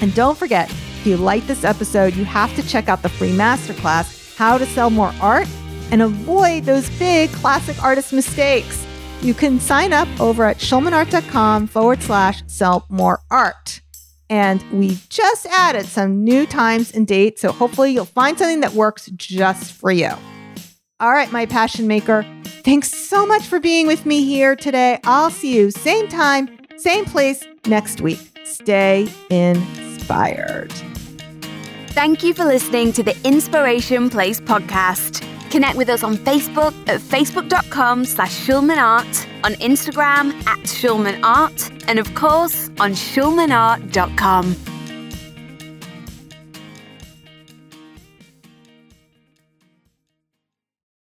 And 0.00 0.14
don't 0.14 0.36
forget, 0.36 0.70
if 0.70 1.06
you 1.06 1.16
like 1.16 1.46
this 1.46 1.64
episode, 1.64 2.14
you 2.14 2.24
have 2.24 2.54
to 2.56 2.62
check 2.62 2.88
out 2.88 3.02
the 3.02 3.08
free 3.08 3.32
masterclass, 3.32 4.36
How 4.36 4.58
to 4.58 4.66
Sell 4.66 4.90
More 4.90 5.12
Art 5.20 5.48
and 5.90 6.02
Avoid 6.02 6.64
Those 6.64 6.88
Big 6.98 7.30
Classic 7.30 7.82
Artist 7.82 8.12
Mistakes. 8.12 8.86
You 9.20 9.34
can 9.34 9.58
sign 9.60 9.92
up 9.92 10.08
over 10.20 10.44
at 10.44 10.58
schulmanart.com 10.58 11.68
forward 11.68 12.02
slash 12.02 12.42
sell 12.46 12.84
more 12.88 13.20
art. 13.30 13.80
And 14.30 14.62
we 14.72 14.98
just 15.08 15.46
added 15.46 15.86
some 15.86 16.24
new 16.24 16.46
times 16.46 16.92
and 16.92 17.06
dates, 17.06 17.42
so 17.42 17.52
hopefully 17.52 17.92
you'll 17.92 18.04
find 18.06 18.38
something 18.38 18.60
that 18.60 18.72
works 18.72 19.06
just 19.14 19.72
for 19.72 19.92
you. 19.92 20.10
All 21.00 21.12
right, 21.12 21.30
my 21.30 21.44
passion 21.44 21.86
maker, 21.86 22.24
thanks 22.64 22.90
so 22.90 23.26
much 23.26 23.42
for 23.42 23.60
being 23.60 23.86
with 23.86 24.06
me 24.06 24.24
here 24.24 24.56
today. 24.56 25.00
I'll 25.04 25.30
see 25.30 25.56
you 25.56 25.70
same 25.70 26.08
time, 26.08 26.48
same 26.76 27.04
place 27.04 27.44
next 27.66 28.00
week. 28.00 28.30
Stay 28.44 29.08
inspired. 29.30 30.72
Thank 31.88 32.22
you 32.22 32.34
for 32.34 32.44
listening 32.44 32.92
to 32.94 33.02
the 33.02 33.16
Inspiration 33.24 34.10
Place 34.10 34.40
podcast. 34.40 35.33
Connect 35.54 35.76
with 35.76 35.88
us 35.88 36.02
on 36.02 36.16
Facebook 36.16 36.74
at 36.88 37.00
facebook.com 37.00 38.06
slash 38.06 38.44
schulmanart, 38.44 39.44
on 39.44 39.52
Instagram 39.60 40.32
at 40.48 40.58
schulmanart, 40.64 41.84
and 41.86 42.00
of 42.00 42.12
course 42.16 42.70
on 42.80 42.90
schulmanart.com. 42.90 44.73